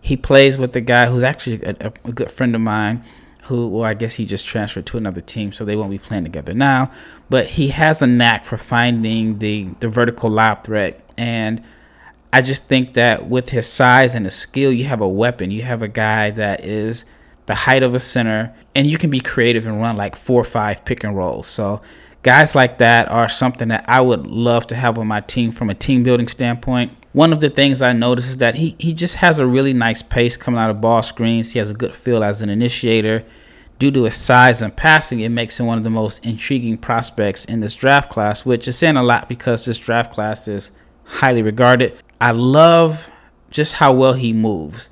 he 0.00 0.16
plays 0.16 0.58
with 0.58 0.74
a 0.76 0.80
guy 0.80 1.06
who's 1.06 1.22
actually 1.22 1.62
a, 1.62 1.92
a, 2.04 2.12
good 2.12 2.30
friend 2.30 2.54
of 2.54 2.60
mine 2.60 3.04
who 3.44 3.68
well 3.68 3.84
i 3.84 3.94
guess 3.94 4.14
he 4.14 4.24
just 4.24 4.46
transferred 4.46 4.86
to 4.86 4.96
another 4.96 5.20
team 5.20 5.52
so 5.52 5.64
they 5.64 5.76
won't 5.76 5.90
be 5.90 5.98
playing 5.98 6.24
together 6.24 6.52
now. 6.54 6.90
But 7.28 7.46
he 7.46 7.68
has 7.68 8.02
a 8.02 8.06
knack 8.06 8.44
for 8.44 8.56
finding 8.56 9.38
the 9.38 9.68
the 9.80 9.88
vertical 9.88 10.30
lob 10.30 10.64
threat. 10.64 11.04
And 11.16 11.62
i 12.32 12.42
just 12.42 12.66
think 12.66 12.94
that 12.94 13.28
with 13.28 13.50
his 13.50 13.68
size 13.68 14.14
and 14.14 14.24
his 14.24 14.34
skill 14.34 14.72
you 14.72 14.84
have 14.84 15.00
a 15.00 15.08
weapon. 15.08 15.50
You 15.50 15.62
have 15.62 15.82
a 15.82 15.88
guy 15.88 16.30
that 16.30 16.64
is 16.64 17.04
the 17.46 17.54
height 17.54 17.82
of 17.82 17.94
a 17.94 18.00
center 18.00 18.54
and 18.74 18.86
you 18.86 18.98
can 18.98 19.10
be 19.10 19.20
creative 19.20 19.66
and 19.66 19.80
run 19.80 19.96
like 19.96 20.14
four 20.14 20.40
or 20.40 20.44
five 20.44 20.84
pick 20.84 21.02
and 21.02 21.16
rolls. 21.16 21.46
So 21.46 21.82
guys 22.22 22.54
like 22.54 22.78
that 22.78 23.08
are 23.08 23.28
something 23.28 23.68
that 23.68 23.82
i 23.88 23.98
would 24.00 24.26
love 24.26 24.66
to 24.66 24.74
have 24.74 24.98
on 24.98 25.06
my 25.06 25.20
team 25.20 25.50
from 25.50 25.70
a 25.70 25.74
team 25.74 26.02
building 26.02 26.28
standpoint 26.28 26.92
one 27.12 27.32
of 27.32 27.40
the 27.40 27.50
things 27.50 27.82
I 27.82 27.92
noticed 27.92 28.30
is 28.30 28.36
that 28.36 28.54
he, 28.54 28.76
he 28.78 28.92
just 28.92 29.16
has 29.16 29.38
a 29.38 29.46
really 29.46 29.72
nice 29.72 30.00
pace 30.02 30.36
coming 30.36 30.60
out 30.60 30.70
of 30.70 30.80
ball 30.80 31.02
screens. 31.02 31.52
He 31.52 31.58
has 31.58 31.70
a 31.70 31.74
good 31.74 31.94
feel 31.94 32.22
as 32.22 32.42
an 32.42 32.50
initiator. 32.50 33.24
Due 33.78 33.90
to 33.90 34.04
his 34.04 34.14
size 34.14 34.62
and 34.62 34.76
passing, 34.76 35.20
it 35.20 35.30
makes 35.30 35.58
him 35.58 35.66
one 35.66 35.78
of 35.78 35.84
the 35.84 35.90
most 35.90 36.24
intriguing 36.24 36.76
prospects 36.76 37.46
in 37.46 37.60
this 37.60 37.74
draft 37.74 38.10
class, 38.10 38.44
which 38.44 38.68
is 38.68 38.76
saying 38.76 38.96
a 38.96 39.02
lot 39.02 39.28
because 39.28 39.64
this 39.64 39.78
draft 39.78 40.12
class 40.12 40.46
is 40.46 40.70
highly 41.04 41.42
regarded. 41.42 41.98
I 42.20 42.32
love 42.32 43.10
just 43.50 43.74
how 43.74 43.92
well 43.92 44.12
he 44.12 44.32
moves. 44.32 44.90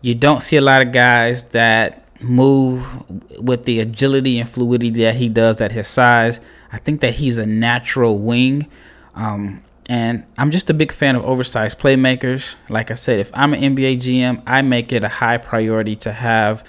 You 0.00 0.14
don't 0.14 0.40
see 0.40 0.56
a 0.56 0.62
lot 0.62 0.86
of 0.86 0.92
guys 0.92 1.44
that 1.44 2.06
move 2.22 3.04
with 3.38 3.64
the 3.64 3.80
agility 3.80 4.38
and 4.38 4.48
fluidity 4.48 5.02
that 5.04 5.16
he 5.16 5.28
does 5.28 5.60
at 5.60 5.72
his 5.72 5.88
size. 5.88 6.40
I 6.72 6.78
think 6.78 7.00
that 7.00 7.14
he's 7.14 7.36
a 7.38 7.46
natural 7.46 8.18
wing. 8.18 8.70
Um, 9.14 9.62
and 9.90 10.24
I'm 10.38 10.52
just 10.52 10.70
a 10.70 10.74
big 10.74 10.92
fan 10.92 11.16
of 11.16 11.24
oversized 11.24 11.80
playmakers. 11.80 12.54
Like 12.68 12.92
I 12.92 12.94
said, 12.94 13.18
if 13.18 13.32
I'm 13.34 13.52
an 13.52 13.74
NBA 13.74 13.96
GM, 13.96 14.40
I 14.46 14.62
make 14.62 14.92
it 14.92 15.02
a 15.02 15.08
high 15.08 15.36
priority 15.36 15.96
to 15.96 16.12
have 16.12 16.64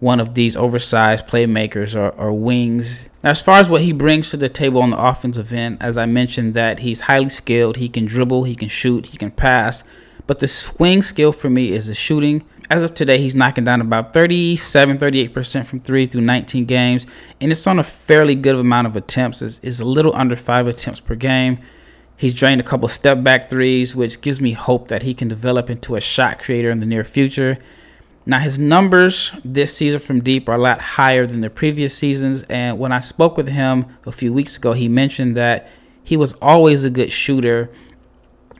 one 0.00 0.18
of 0.18 0.34
these 0.34 0.56
oversized 0.56 1.28
playmakers 1.28 1.94
or, 1.94 2.10
or 2.20 2.32
wings. 2.32 3.08
Now, 3.22 3.30
as 3.30 3.40
far 3.40 3.60
as 3.60 3.70
what 3.70 3.82
he 3.82 3.92
brings 3.92 4.30
to 4.30 4.36
the 4.36 4.48
table 4.48 4.82
on 4.82 4.90
the 4.90 4.98
offensive 4.98 5.52
end, 5.52 5.78
as 5.80 5.96
I 5.96 6.06
mentioned, 6.06 6.54
that 6.54 6.80
he's 6.80 7.02
highly 7.02 7.28
skilled. 7.28 7.76
He 7.76 7.86
can 7.86 8.06
dribble, 8.06 8.42
he 8.42 8.56
can 8.56 8.68
shoot, 8.68 9.06
he 9.06 9.18
can 9.18 9.30
pass. 9.30 9.84
But 10.26 10.40
the 10.40 10.48
swing 10.48 11.02
skill 11.02 11.30
for 11.30 11.48
me 11.48 11.70
is 11.70 11.86
the 11.86 11.94
shooting. 11.94 12.42
As 12.70 12.82
of 12.82 12.92
today, 12.92 13.18
he's 13.18 13.36
knocking 13.36 13.62
down 13.62 13.82
about 13.82 14.12
37, 14.12 14.98
38% 14.98 15.64
from 15.64 15.78
three 15.78 16.08
through 16.08 16.22
19 16.22 16.64
games. 16.64 17.06
And 17.40 17.52
it's 17.52 17.68
on 17.68 17.78
a 17.78 17.84
fairly 17.84 18.34
good 18.34 18.56
amount 18.56 18.88
of 18.88 18.96
attempts. 18.96 19.42
It's, 19.42 19.60
it's 19.62 19.78
a 19.78 19.84
little 19.84 20.16
under 20.16 20.34
five 20.34 20.66
attempts 20.66 20.98
per 20.98 21.14
game. 21.14 21.60
He's 22.16 22.34
drained 22.34 22.60
a 22.60 22.64
couple 22.64 22.88
step 22.88 23.22
back 23.22 23.50
threes, 23.50 23.96
which 23.96 24.20
gives 24.20 24.40
me 24.40 24.52
hope 24.52 24.88
that 24.88 25.02
he 25.02 25.14
can 25.14 25.28
develop 25.28 25.68
into 25.68 25.96
a 25.96 26.00
shot 26.00 26.38
creator 26.38 26.70
in 26.70 26.78
the 26.78 26.86
near 26.86 27.04
future. 27.04 27.58
Now, 28.26 28.38
his 28.38 28.58
numbers 28.58 29.32
this 29.44 29.76
season 29.76 30.00
from 30.00 30.22
deep 30.22 30.48
are 30.48 30.54
a 30.54 30.58
lot 30.58 30.80
higher 30.80 31.26
than 31.26 31.40
the 31.42 31.50
previous 31.50 31.96
seasons. 31.96 32.42
And 32.44 32.78
when 32.78 32.92
I 32.92 33.00
spoke 33.00 33.36
with 33.36 33.48
him 33.48 33.86
a 34.06 34.12
few 34.12 34.32
weeks 34.32 34.56
ago, 34.56 34.72
he 34.72 34.88
mentioned 34.88 35.36
that 35.36 35.68
he 36.04 36.16
was 36.16 36.34
always 36.34 36.84
a 36.84 36.90
good 36.90 37.12
shooter 37.12 37.70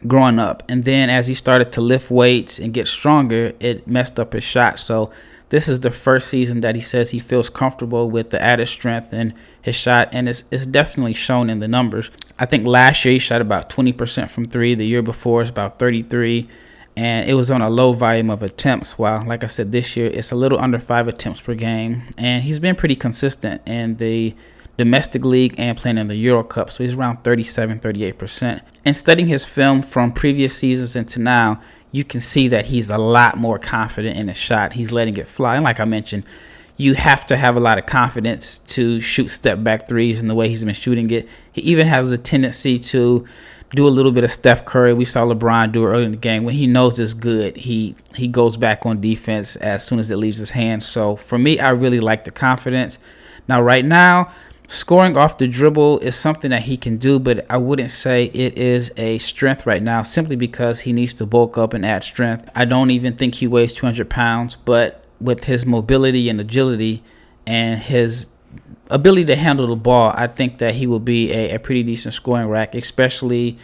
growing 0.06 0.38
up. 0.38 0.62
And 0.68 0.84
then 0.84 1.08
as 1.08 1.26
he 1.28 1.34
started 1.34 1.72
to 1.72 1.80
lift 1.80 2.10
weights 2.10 2.58
and 2.58 2.74
get 2.74 2.88
stronger, 2.88 3.52
it 3.60 3.86
messed 3.86 4.20
up 4.20 4.34
his 4.34 4.44
shot. 4.44 4.78
So 4.78 5.10
this 5.54 5.68
is 5.68 5.78
the 5.78 5.90
first 5.92 6.26
season 6.26 6.62
that 6.62 6.74
he 6.74 6.80
says 6.80 7.10
he 7.10 7.20
feels 7.20 7.48
comfortable 7.48 8.10
with 8.10 8.30
the 8.30 8.42
added 8.42 8.66
strength 8.66 9.14
in 9.14 9.32
his 9.62 9.76
shot, 9.76 10.08
and 10.10 10.28
it's, 10.28 10.42
it's 10.50 10.66
definitely 10.66 11.12
shown 11.12 11.48
in 11.48 11.60
the 11.60 11.68
numbers. 11.68 12.10
I 12.40 12.44
think 12.44 12.66
last 12.66 13.04
year 13.04 13.12
he 13.12 13.20
shot 13.20 13.40
about 13.40 13.70
20% 13.70 14.30
from 14.30 14.46
three. 14.46 14.74
The 14.74 14.84
year 14.84 15.00
before 15.00 15.42
it's 15.42 15.50
about 15.52 15.78
33, 15.78 16.48
and 16.96 17.30
it 17.30 17.34
was 17.34 17.52
on 17.52 17.62
a 17.62 17.70
low 17.70 17.92
volume 17.92 18.30
of 18.30 18.42
attempts. 18.42 18.98
While, 18.98 19.24
like 19.24 19.44
I 19.44 19.46
said, 19.46 19.70
this 19.70 19.96
year 19.96 20.06
it's 20.06 20.32
a 20.32 20.34
little 20.34 20.58
under 20.58 20.80
five 20.80 21.06
attempts 21.06 21.40
per 21.40 21.54
game, 21.54 22.02
and 22.18 22.42
he's 22.42 22.58
been 22.58 22.74
pretty 22.74 22.96
consistent 22.96 23.62
in 23.64 23.98
the 23.98 24.34
domestic 24.76 25.24
league 25.24 25.54
and 25.56 25.78
playing 25.78 25.98
in 25.98 26.08
the 26.08 26.16
Euro 26.16 26.42
Cup. 26.42 26.72
So 26.72 26.82
he's 26.82 26.94
around 26.94 27.22
37, 27.22 27.78
38%. 27.78 28.60
And 28.84 28.96
studying 28.96 29.28
his 29.28 29.44
film 29.44 29.82
from 29.82 30.10
previous 30.10 30.58
seasons 30.58 30.96
into 30.96 31.20
now, 31.20 31.62
you 31.94 32.02
can 32.02 32.18
see 32.18 32.48
that 32.48 32.64
he's 32.66 32.90
a 32.90 32.98
lot 32.98 33.36
more 33.36 33.56
confident 33.56 34.18
in 34.18 34.26
his 34.26 34.36
shot. 34.36 34.72
He's 34.72 34.90
letting 34.90 35.16
it 35.16 35.28
fly. 35.28 35.54
And 35.54 35.62
like 35.62 35.78
I 35.78 35.84
mentioned, 35.84 36.24
you 36.76 36.94
have 36.94 37.24
to 37.26 37.36
have 37.36 37.56
a 37.56 37.60
lot 37.60 37.78
of 37.78 37.86
confidence 37.86 38.58
to 38.58 39.00
shoot 39.00 39.28
step 39.28 39.62
back 39.62 39.86
threes 39.86 40.20
in 40.20 40.26
the 40.26 40.34
way 40.34 40.48
he's 40.48 40.64
been 40.64 40.74
shooting 40.74 41.08
it. 41.12 41.28
He 41.52 41.60
even 41.60 41.86
has 41.86 42.10
a 42.10 42.18
tendency 42.18 42.80
to 42.80 43.24
do 43.70 43.86
a 43.86 43.90
little 43.90 44.10
bit 44.10 44.24
of 44.24 44.32
Steph 44.32 44.64
Curry. 44.64 44.92
We 44.92 45.04
saw 45.04 45.24
LeBron 45.24 45.70
do 45.70 45.84
it 45.84 45.86
early 45.86 46.06
in 46.06 46.10
the 46.10 46.16
game. 46.16 46.42
When 46.42 46.56
he 46.56 46.66
knows 46.66 46.98
it's 46.98 47.14
good, 47.14 47.56
he 47.56 47.94
he 48.16 48.26
goes 48.26 48.56
back 48.56 48.84
on 48.84 49.00
defense 49.00 49.54
as 49.54 49.86
soon 49.86 50.00
as 50.00 50.10
it 50.10 50.16
leaves 50.16 50.38
his 50.38 50.50
hands. 50.50 50.86
So 50.86 51.14
for 51.14 51.38
me, 51.38 51.60
I 51.60 51.70
really 51.70 52.00
like 52.00 52.24
the 52.24 52.32
confidence. 52.32 52.98
Now, 53.46 53.62
right 53.62 53.84
now, 53.84 54.32
scoring 54.68 55.16
off 55.16 55.38
the 55.38 55.46
dribble 55.46 55.98
is 56.00 56.16
something 56.16 56.50
that 56.50 56.62
he 56.62 56.76
can 56.76 56.96
do, 56.96 57.18
but 57.18 57.46
I 57.50 57.56
wouldn't 57.58 57.90
say 57.90 58.24
it 58.26 58.56
is 58.58 58.92
a 58.96 59.18
strength 59.18 59.66
right 59.66 59.82
now 59.82 60.02
simply 60.02 60.36
because 60.36 60.80
he 60.80 60.92
needs 60.92 61.14
to 61.14 61.26
bulk 61.26 61.58
up 61.58 61.74
and 61.74 61.84
add 61.84 62.02
strength. 62.02 62.50
I 62.54 62.64
don't 62.64 62.90
even 62.90 63.16
think 63.16 63.36
he 63.36 63.46
weighs 63.46 63.72
200 63.72 64.08
pounds, 64.08 64.56
but 64.56 65.04
with 65.20 65.44
his 65.44 65.64
mobility 65.64 66.28
and 66.28 66.40
agility 66.40 67.02
and 67.46 67.80
his 67.80 68.28
ability 68.90 69.26
to 69.26 69.36
handle 69.36 69.66
the 69.66 69.76
ball, 69.76 70.12
I 70.14 70.26
think 70.26 70.58
that 70.58 70.74
he 70.74 70.86
will 70.86 71.00
be 71.00 71.32
a, 71.32 71.54
a 71.54 71.58
pretty 71.58 71.82
decent 71.82 72.14
scoring 72.14 72.48
rack, 72.48 72.74
especially 72.74 73.58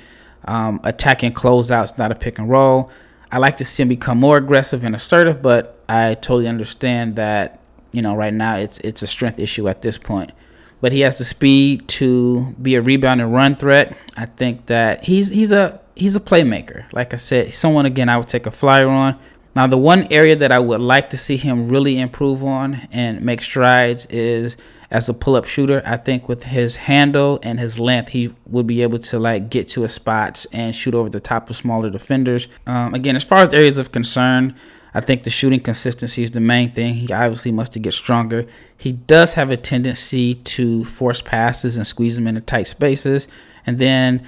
um, 0.44 0.80
attacking 0.84 1.32
closeouts, 1.32 1.98
not 1.98 2.12
a 2.12 2.14
pick 2.14 2.38
and 2.38 2.48
roll. 2.48 2.90
I 3.32 3.38
like 3.38 3.56
to 3.58 3.64
see 3.64 3.82
him 3.82 3.88
become 3.88 4.18
more 4.18 4.36
aggressive 4.36 4.84
and 4.84 4.94
assertive, 4.94 5.40
but 5.40 5.78
I 5.88 6.14
totally 6.14 6.48
understand 6.48 7.16
that 7.16 7.60
you 7.92 8.02
know 8.02 8.14
right 8.14 8.34
now 8.34 8.56
it's 8.56 8.78
it's 8.78 9.02
a 9.02 9.06
strength 9.06 9.38
issue 9.38 9.68
at 9.68 9.82
this 9.82 9.98
point. 9.98 10.32
But 10.80 10.92
he 10.92 11.00
has 11.00 11.18
the 11.18 11.24
speed 11.24 11.86
to 11.88 12.54
be 12.62 12.74
a 12.74 12.82
rebound 12.82 13.20
and 13.20 13.32
run 13.32 13.56
threat. 13.56 13.96
I 14.16 14.26
think 14.26 14.66
that 14.66 15.04
he's 15.04 15.28
he's 15.28 15.52
a 15.52 15.80
he's 15.94 16.16
a 16.16 16.20
playmaker. 16.20 16.90
Like 16.92 17.12
I 17.12 17.18
said, 17.18 17.52
someone 17.52 17.86
again 17.86 18.08
I 18.08 18.16
would 18.16 18.28
take 18.28 18.46
a 18.46 18.50
flyer 18.50 18.88
on. 18.88 19.18
Now 19.54 19.66
the 19.66 19.78
one 19.78 20.06
area 20.10 20.36
that 20.36 20.52
I 20.52 20.58
would 20.58 20.80
like 20.80 21.10
to 21.10 21.16
see 21.16 21.36
him 21.36 21.68
really 21.68 21.98
improve 21.98 22.44
on 22.44 22.88
and 22.92 23.20
make 23.22 23.42
strides 23.42 24.06
is 24.06 24.56
as 24.90 25.08
a 25.08 25.14
pull-up 25.14 25.46
shooter. 25.46 25.82
I 25.84 25.96
think 25.96 26.28
with 26.28 26.42
his 26.44 26.76
handle 26.76 27.38
and 27.42 27.60
his 27.60 27.78
length, 27.78 28.08
he 28.08 28.34
would 28.46 28.66
be 28.66 28.82
able 28.82 28.98
to 28.98 29.18
like 29.18 29.50
get 29.50 29.68
to 29.68 29.82
his 29.82 29.92
spots 29.92 30.46
and 30.52 30.74
shoot 30.74 30.94
over 30.94 31.08
the 31.08 31.20
top 31.20 31.48
of 31.50 31.56
smaller 31.56 31.90
defenders. 31.90 32.48
Um, 32.66 32.94
again, 32.94 33.16
as 33.16 33.24
far 33.24 33.38
as 33.38 33.52
areas 33.52 33.78
of 33.78 33.92
concern, 33.92 34.56
I 34.92 35.00
think 35.00 35.22
the 35.22 35.30
shooting 35.30 35.60
consistency 35.60 36.22
is 36.22 36.32
the 36.32 36.40
main 36.40 36.70
thing. 36.70 36.94
He 36.94 37.12
obviously 37.12 37.52
must 37.52 37.72
to 37.74 37.78
get 37.78 37.92
stronger. 37.92 38.46
He 38.76 38.92
does 38.92 39.34
have 39.34 39.50
a 39.50 39.56
tendency 39.56 40.34
to 40.34 40.84
force 40.84 41.20
passes 41.20 41.76
and 41.76 41.86
squeeze 41.86 42.16
them 42.16 42.26
into 42.26 42.40
tight 42.40 42.66
spaces, 42.66 43.28
and 43.66 43.78
then 43.78 44.26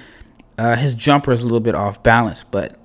uh, 0.57 0.75
his 0.75 0.93
jumper 0.93 1.31
is 1.31 1.41
a 1.41 1.43
little 1.43 1.59
bit 1.59 1.75
off 1.75 2.03
balance. 2.03 2.43
But 2.43 2.79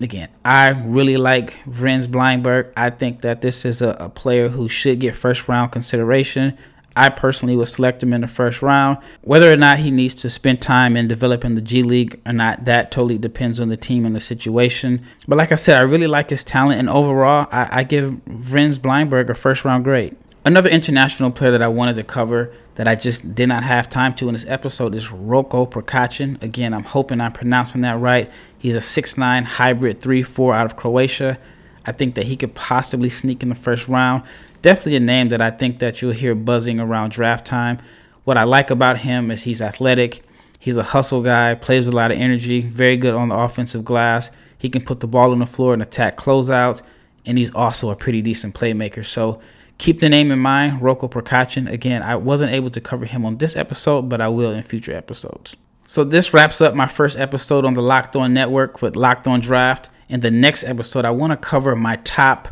again, 0.00 0.28
I 0.44 0.70
really 0.70 1.16
like 1.16 1.62
Vrenz 1.64 2.06
Bleijenbergh. 2.06 2.72
I 2.76 2.90
think 2.90 3.20
that 3.20 3.40
this 3.40 3.64
is 3.64 3.82
a, 3.82 3.90
a 4.00 4.08
player 4.08 4.48
who 4.48 4.68
should 4.68 5.00
get 5.00 5.14
first 5.14 5.48
round 5.48 5.72
consideration. 5.72 6.56
I 7.00 7.08
personally 7.08 7.56
would 7.56 7.68
select 7.68 8.02
him 8.02 8.12
in 8.12 8.20
the 8.20 8.28
first 8.28 8.60
round. 8.60 8.98
Whether 9.22 9.50
or 9.50 9.56
not 9.56 9.78
he 9.78 9.90
needs 9.90 10.14
to 10.16 10.28
spend 10.28 10.60
time 10.60 10.98
in 10.98 11.08
developing 11.08 11.54
the 11.54 11.62
G 11.62 11.82
League 11.82 12.20
or 12.26 12.34
not, 12.34 12.66
that 12.66 12.90
totally 12.90 13.16
depends 13.16 13.58
on 13.58 13.70
the 13.70 13.76
team 13.78 14.04
and 14.04 14.14
the 14.14 14.20
situation. 14.20 15.02
But 15.26 15.38
like 15.38 15.50
I 15.50 15.54
said, 15.54 15.78
I 15.78 15.80
really 15.80 16.06
like 16.06 16.28
his 16.28 16.44
talent, 16.44 16.78
and 16.78 16.90
overall, 16.90 17.48
I, 17.50 17.80
I 17.80 17.82
give 17.84 18.10
Vrenz 18.28 18.78
Bleijenbergh 18.78 19.30
a 19.30 19.34
first 19.34 19.64
round 19.64 19.82
grade. 19.82 20.14
Another 20.44 20.68
international 20.68 21.30
player 21.30 21.52
that 21.52 21.62
I 21.62 21.68
wanted 21.68 21.96
to 21.96 22.04
cover 22.04 22.52
that 22.74 22.86
I 22.86 22.96
just 22.96 23.34
did 23.34 23.48
not 23.48 23.64
have 23.64 23.88
time 23.88 24.14
to 24.16 24.28
in 24.28 24.34
this 24.34 24.46
episode 24.46 24.94
is 24.94 25.08
Roko 25.08 25.70
Prkačin. 25.70 26.42
Again, 26.42 26.74
I'm 26.74 26.84
hoping 26.84 27.22
I'm 27.22 27.32
pronouncing 27.32 27.80
that 27.80 27.98
right. 27.98 28.30
He's 28.58 28.76
a 28.76 28.78
6'9 28.78 29.44
hybrid 29.44 30.02
3 30.02 30.22
4 30.22 30.54
out 30.54 30.66
of 30.66 30.76
Croatia. 30.76 31.38
I 31.86 31.92
think 31.92 32.14
that 32.16 32.26
he 32.26 32.36
could 32.36 32.54
possibly 32.54 33.08
sneak 33.08 33.42
in 33.42 33.48
the 33.48 33.54
first 33.54 33.88
round 33.88 34.22
definitely 34.62 34.96
a 34.96 35.00
name 35.00 35.28
that 35.30 35.40
I 35.40 35.50
think 35.50 35.78
that 35.80 36.00
you'll 36.00 36.12
hear 36.12 36.34
buzzing 36.34 36.80
around 36.80 37.10
draft 37.10 37.44
time. 37.46 37.78
What 38.24 38.36
I 38.36 38.44
like 38.44 38.70
about 38.70 38.98
him 38.98 39.30
is 39.30 39.42
he's 39.42 39.60
athletic. 39.60 40.22
He's 40.58 40.76
a 40.76 40.82
hustle 40.82 41.22
guy, 41.22 41.54
plays 41.54 41.86
with 41.86 41.94
a 41.94 41.96
lot 41.96 42.12
of 42.12 42.18
energy, 42.18 42.60
very 42.60 42.96
good 42.96 43.14
on 43.14 43.30
the 43.30 43.34
offensive 43.34 43.84
glass. 43.84 44.30
He 44.58 44.68
can 44.68 44.82
put 44.82 45.00
the 45.00 45.06
ball 45.06 45.32
on 45.32 45.38
the 45.38 45.46
floor 45.46 45.72
and 45.72 45.80
attack 45.80 46.18
closeouts, 46.18 46.82
and 47.24 47.38
he's 47.38 47.50
also 47.54 47.90
a 47.90 47.96
pretty 47.96 48.20
decent 48.20 48.54
playmaker. 48.54 49.04
So 49.04 49.40
keep 49.78 50.00
the 50.00 50.10
name 50.10 50.30
in 50.30 50.38
mind, 50.38 50.82
Roko 50.82 51.10
Prkačin. 51.10 51.70
Again, 51.70 52.02
I 52.02 52.16
wasn't 52.16 52.52
able 52.52 52.70
to 52.70 52.80
cover 52.80 53.06
him 53.06 53.24
on 53.24 53.38
this 53.38 53.56
episode, 53.56 54.10
but 54.10 54.20
I 54.20 54.28
will 54.28 54.52
in 54.52 54.62
future 54.62 54.94
episodes. 54.94 55.56
So 55.86 56.04
this 56.04 56.34
wraps 56.34 56.60
up 56.60 56.74
my 56.74 56.86
first 56.86 57.18
episode 57.18 57.64
on 57.64 57.72
the 57.72 57.80
Locked 57.80 58.14
On 58.14 58.32
Network 58.34 58.82
with 58.82 58.96
Locked 58.96 59.26
On 59.26 59.40
Draft. 59.40 59.88
In 60.10 60.20
the 60.20 60.30
next 60.30 60.64
episode, 60.64 61.06
I 61.06 61.10
want 61.10 61.32
to 61.32 61.36
cover 61.36 61.74
my 61.74 61.96
top 62.04 62.48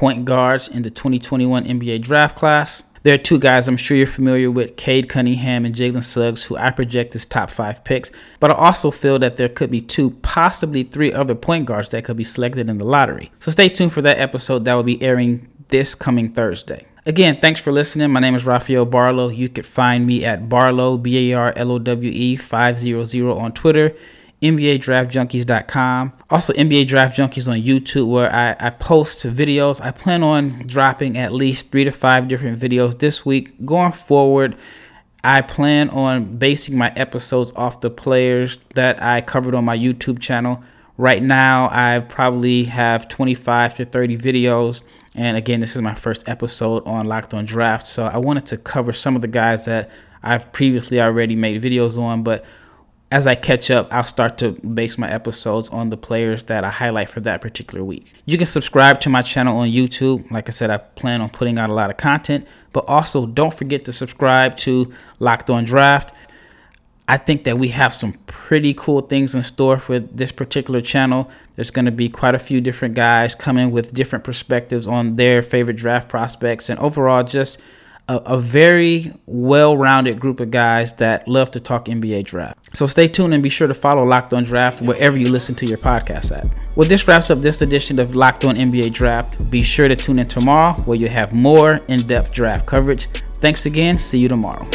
point 0.00 0.24
guards 0.24 0.66
in 0.66 0.80
the 0.80 0.88
2021 0.88 1.62
NBA 1.66 2.00
draft 2.00 2.34
class. 2.34 2.82
There 3.02 3.12
are 3.12 3.18
two 3.18 3.38
guys 3.38 3.68
I'm 3.68 3.76
sure 3.76 3.98
you're 3.98 4.06
familiar 4.06 4.50
with, 4.50 4.76
Cade 4.78 5.10
Cunningham 5.10 5.66
and 5.66 5.74
Jalen 5.74 6.02
Suggs, 6.02 6.42
who 6.42 6.56
I 6.56 6.70
project 6.70 7.14
as 7.14 7.26
top 7.26 7.50
five 7.50 7.84
picks. 7.84 8.10
But 8.40 8.50
I 8.50 8.54
also 8.54 8.90
feel 8.90 9.18
that 9.18 9.36
there 9.36 9.50
could 9.50 9.70
be 9.70 9.82
two, 9.82 10.12
possibly 10.22 10.84
three 10.84 11.12
other 11.12 11.34
point 11.34 11.66
guards 11.66 11.90
that 11.90 12.06
could 12.06 12.16
be 12.16 12.24
selected 12.24 12.70
in 12.70 12.78
the 12.78 12.86
lottery. 12.86 13.30
So 13.40 13.50
stay 13.50 13.68
tuned 13.68 13.92
for 13.92 14.00
that 14.00 14.18
episode 14.18 14.64
that 14.64 14.72
will 14.72 14.82
be 14.82 15.02
airing 15.02 15.46
this 15.68 15.94
coming 15.94 16.32
Thursday. 16.32 16.86
Again, 17.04 17.38
thanks 17.38 17.60
for 17.60 17.70
listening. 17.70 18.10
My 18.10 18.20
name 18.20 18.34
is 18.34 18.46
Rafael 18.46 18.86
Barlowe. 18.86 19.36
You 19.36 19.50
could 19.50 19.66
find 19.66 20.06
me 20.06 20.24
at 20.24 20.48
Barlowe, 20.48 20.96
B 20.96 21.30
A 21.30 21.36
R 21.36 21.52
L 21.56 21.72
O 21.72 21.78
W 21.78 22.10
E 22.10 22.36
500 22.36 23.36
on 23.36 23.52
Twitter. 23.52 23.94
NBADraftJunkies.com. 24.42 26.12
Also, 26.30 26.52
NBA 26.54 26.86
Draft 26.86 27.16
Junkies 27.16 27.48
on 27.48 27.58
YouTube, 27.58 28.06
where 28.08 28.34
I, 28.34 28.56
I 28.58 28.70
post 28.70 29.26
videos. 29.26 29.80
I 29.80 29.90
plan 29.90 30.22
on 30.22 30.62
dropping 30.66 31.18
at 31.18 31.32
least 31.32 31.70
three 31.70 31.84
to 31.84 31.90
five 31.90 32.28
different 32.28 32.58
videos 32.58 32.98
this 32.98 33.26
week. 33.26 33.64
Going 33.66 33.92
forward, 33.92 34.56
I 35.22 35.42
plan 35.42 35.90
on 35.90 36.38
basing 36.38 36.78
my 36.78 36.92
episodes 36.96 37.52
off 37.54 37.82
the 37.82 37.90
players 37.90 38.58
that 38.74 39.02
I 39.02 39.20
covered 39.20 39.54
on 39.54 39.64
my 39.64 39.76
YouTube 39.76 40.20
channel. 40.20 40.62
Right 40.96 41.22
now, 41.22 41.68
I 41.70 42.00
probably 42.00 42.64
have 42.64 43.08
25 43.08 43.74
to 43.74 43.84
30 43.84 44.16
videos. 44.16 44.82
And 45.14 45.36
again, 45.36 45.60
this 45.60 45.76
is 45.76 45.82
my 45.82 45.94
first 45.94 46.28
episode 46.28 46.86
on 46.86 47.06
Locked 47.06 47.34
on 47.34 47.44
Draft. 47.44 47.86
So 47.86 48.06
I 48.06 48.16
wanted 48.16 48.46
to 48.46 48.56
cover 48.56 48.92
some 48.92 49.16
of 49.16 49.22
the 49.22 49.28
guys 49.28 49.66
that 49.66 49.90
I've 50.22 50.52
previously 50.52 51.00
already 51.00 51.36
made 51.36 51.62
videos 51.62 51.98
on, 51.98 52.22
but 52.22 52.44
as 53.12 53.26
I 53.26 53.34
catch 53.34 53.70
up, 53.70 53.92
I'll 53.92 54.04
start 54.04 54.38
to 54.38 54.52
base 54.52 54.96
my 54.96 55.10
episodes 55.10 55.68
on 55.70 55.90
the 55.90 55.96
players 55.96 56.44
that 56.44 56.62
I 56.64 56.70
highlight 56.70 57.08
for 57.08 57.20
that 57.20 57.40
particular 57.40 57.84
week. 57.84 58.12
You 58.24 58.38
can 58.38 58.46
subscribe 58.46 59.00
to 59.00 59.08
my 59.08 59.22
channel 59.22 59.56
on 59.58 59.68
YouTube. 59.68 60.30
Like 60.30 60.48
I 60.48 60.52
said, 60.52 60.70
I 60.70 60.78
plan 60.78 61.20
on 61.20 61.28
putting 61.28 61.58
out 61.58 61.70
a 61.70 61.74
lot 61.74 61.90
of 61.90 61.96
content, 61.96 62.46
but 62.72 62.84
also 62.86 63.26
don't 63.26 63.52
forget 63.52 63.84
to 63.86 63.92
subscribe 63.92 64.56
to 64.58 64.92
Locked 65.18 65.50
On 65.50 65.64
Draft. 65.64 66.14
I 67.08 67.16
think 67.16 67.42
that 67.44 67.58
we 67.58 67.68
have 67.70 67.92
some 67.92 68.12
pretty 68.26 68.72
cool 68.74 69.00
things 69.00 69.34
in 69.34 69.42
store 69.42 69.80
for 69.80 69.98
this 69.98 70.30
particular 70.30 70.80
channel. 70.80 71.28
There's 71.56 71.72
going 71.72 71.86
to 71.86 71.90
be 71.90 72.08
quite 72.08 72.36
a 72.36 72.38
few 72.38 72.60
different 72.60 72.94
guys 72.94 73.34
coming 73.34 73.72
with 73.72 73.92
different 73.92 74.24
perspectives 74.24 74.86
on 74.86 75.16
their 75.16 75.42
favorite 75.42 75.76
draft 75.76 76.08
prospects 76.08 76.68
and 76.68 76.78
overall 76.78 77.24
just 77.24 77.60
a, 78.10 78.16
a 78.26 78.40
very 78.40 79.12
well 79.26 79.76
rounded 79.76 80.18
group 80.18 80.40
of 80.40 80.50
guys 80.50 80.92
that 80.94 81.28
love 81.28 81.50
to 81.52 81.60
talk 81.60 81.84
NBA 81.86 82.24
draft. 82.24 82.76
So 82.76 82.86
stay 82.86 83.06
tuned 83.06 83.32
and 83.32 83.42
be 83.42 83.48
sure 83.48 83.68
to 83.68 83.74
follow 83.74 84.04
Locked 84.04 84.34
On 84.34 84.42
Draft 84.42 84.82
wherever 84.82 85.16
you 85.16 85.30
listen 85.30 85.54
to 85.56 85.66
your 85.66 85.78
podcast 85.78 86.36
at. 86.36 86.48
Well, 86.76 86.88
this 86.88 87.06
wraps 87.06 87.30
up 87.30 87.38
this 87.38 87.62
edition 87.62 88.00
of 88.00 88.16
Locked 88.16 88.44
On 88.44 88.56
NBA 88.56 88.92
Draft. 88.92 89.48
Be 89.50 89.62
sure 89.62 89.86
to 89.86 89.94
tune 89.94 90.18
in 90.18 90.26
tomorrow 90.26 90.74
where 90.82 90.98
you 90.98 91.08
have 91.08 91.32
more 91.32 91.78
in 91.86 92.06
depth 92.06 92.32
draft 92.32 92.66
coverage. 92.66 93.06
Thanks 93.34 93.66
again. 93.66 93.96
See 93.96 94.18
you 94.18 94.28
tomorrow. 94.28 94.68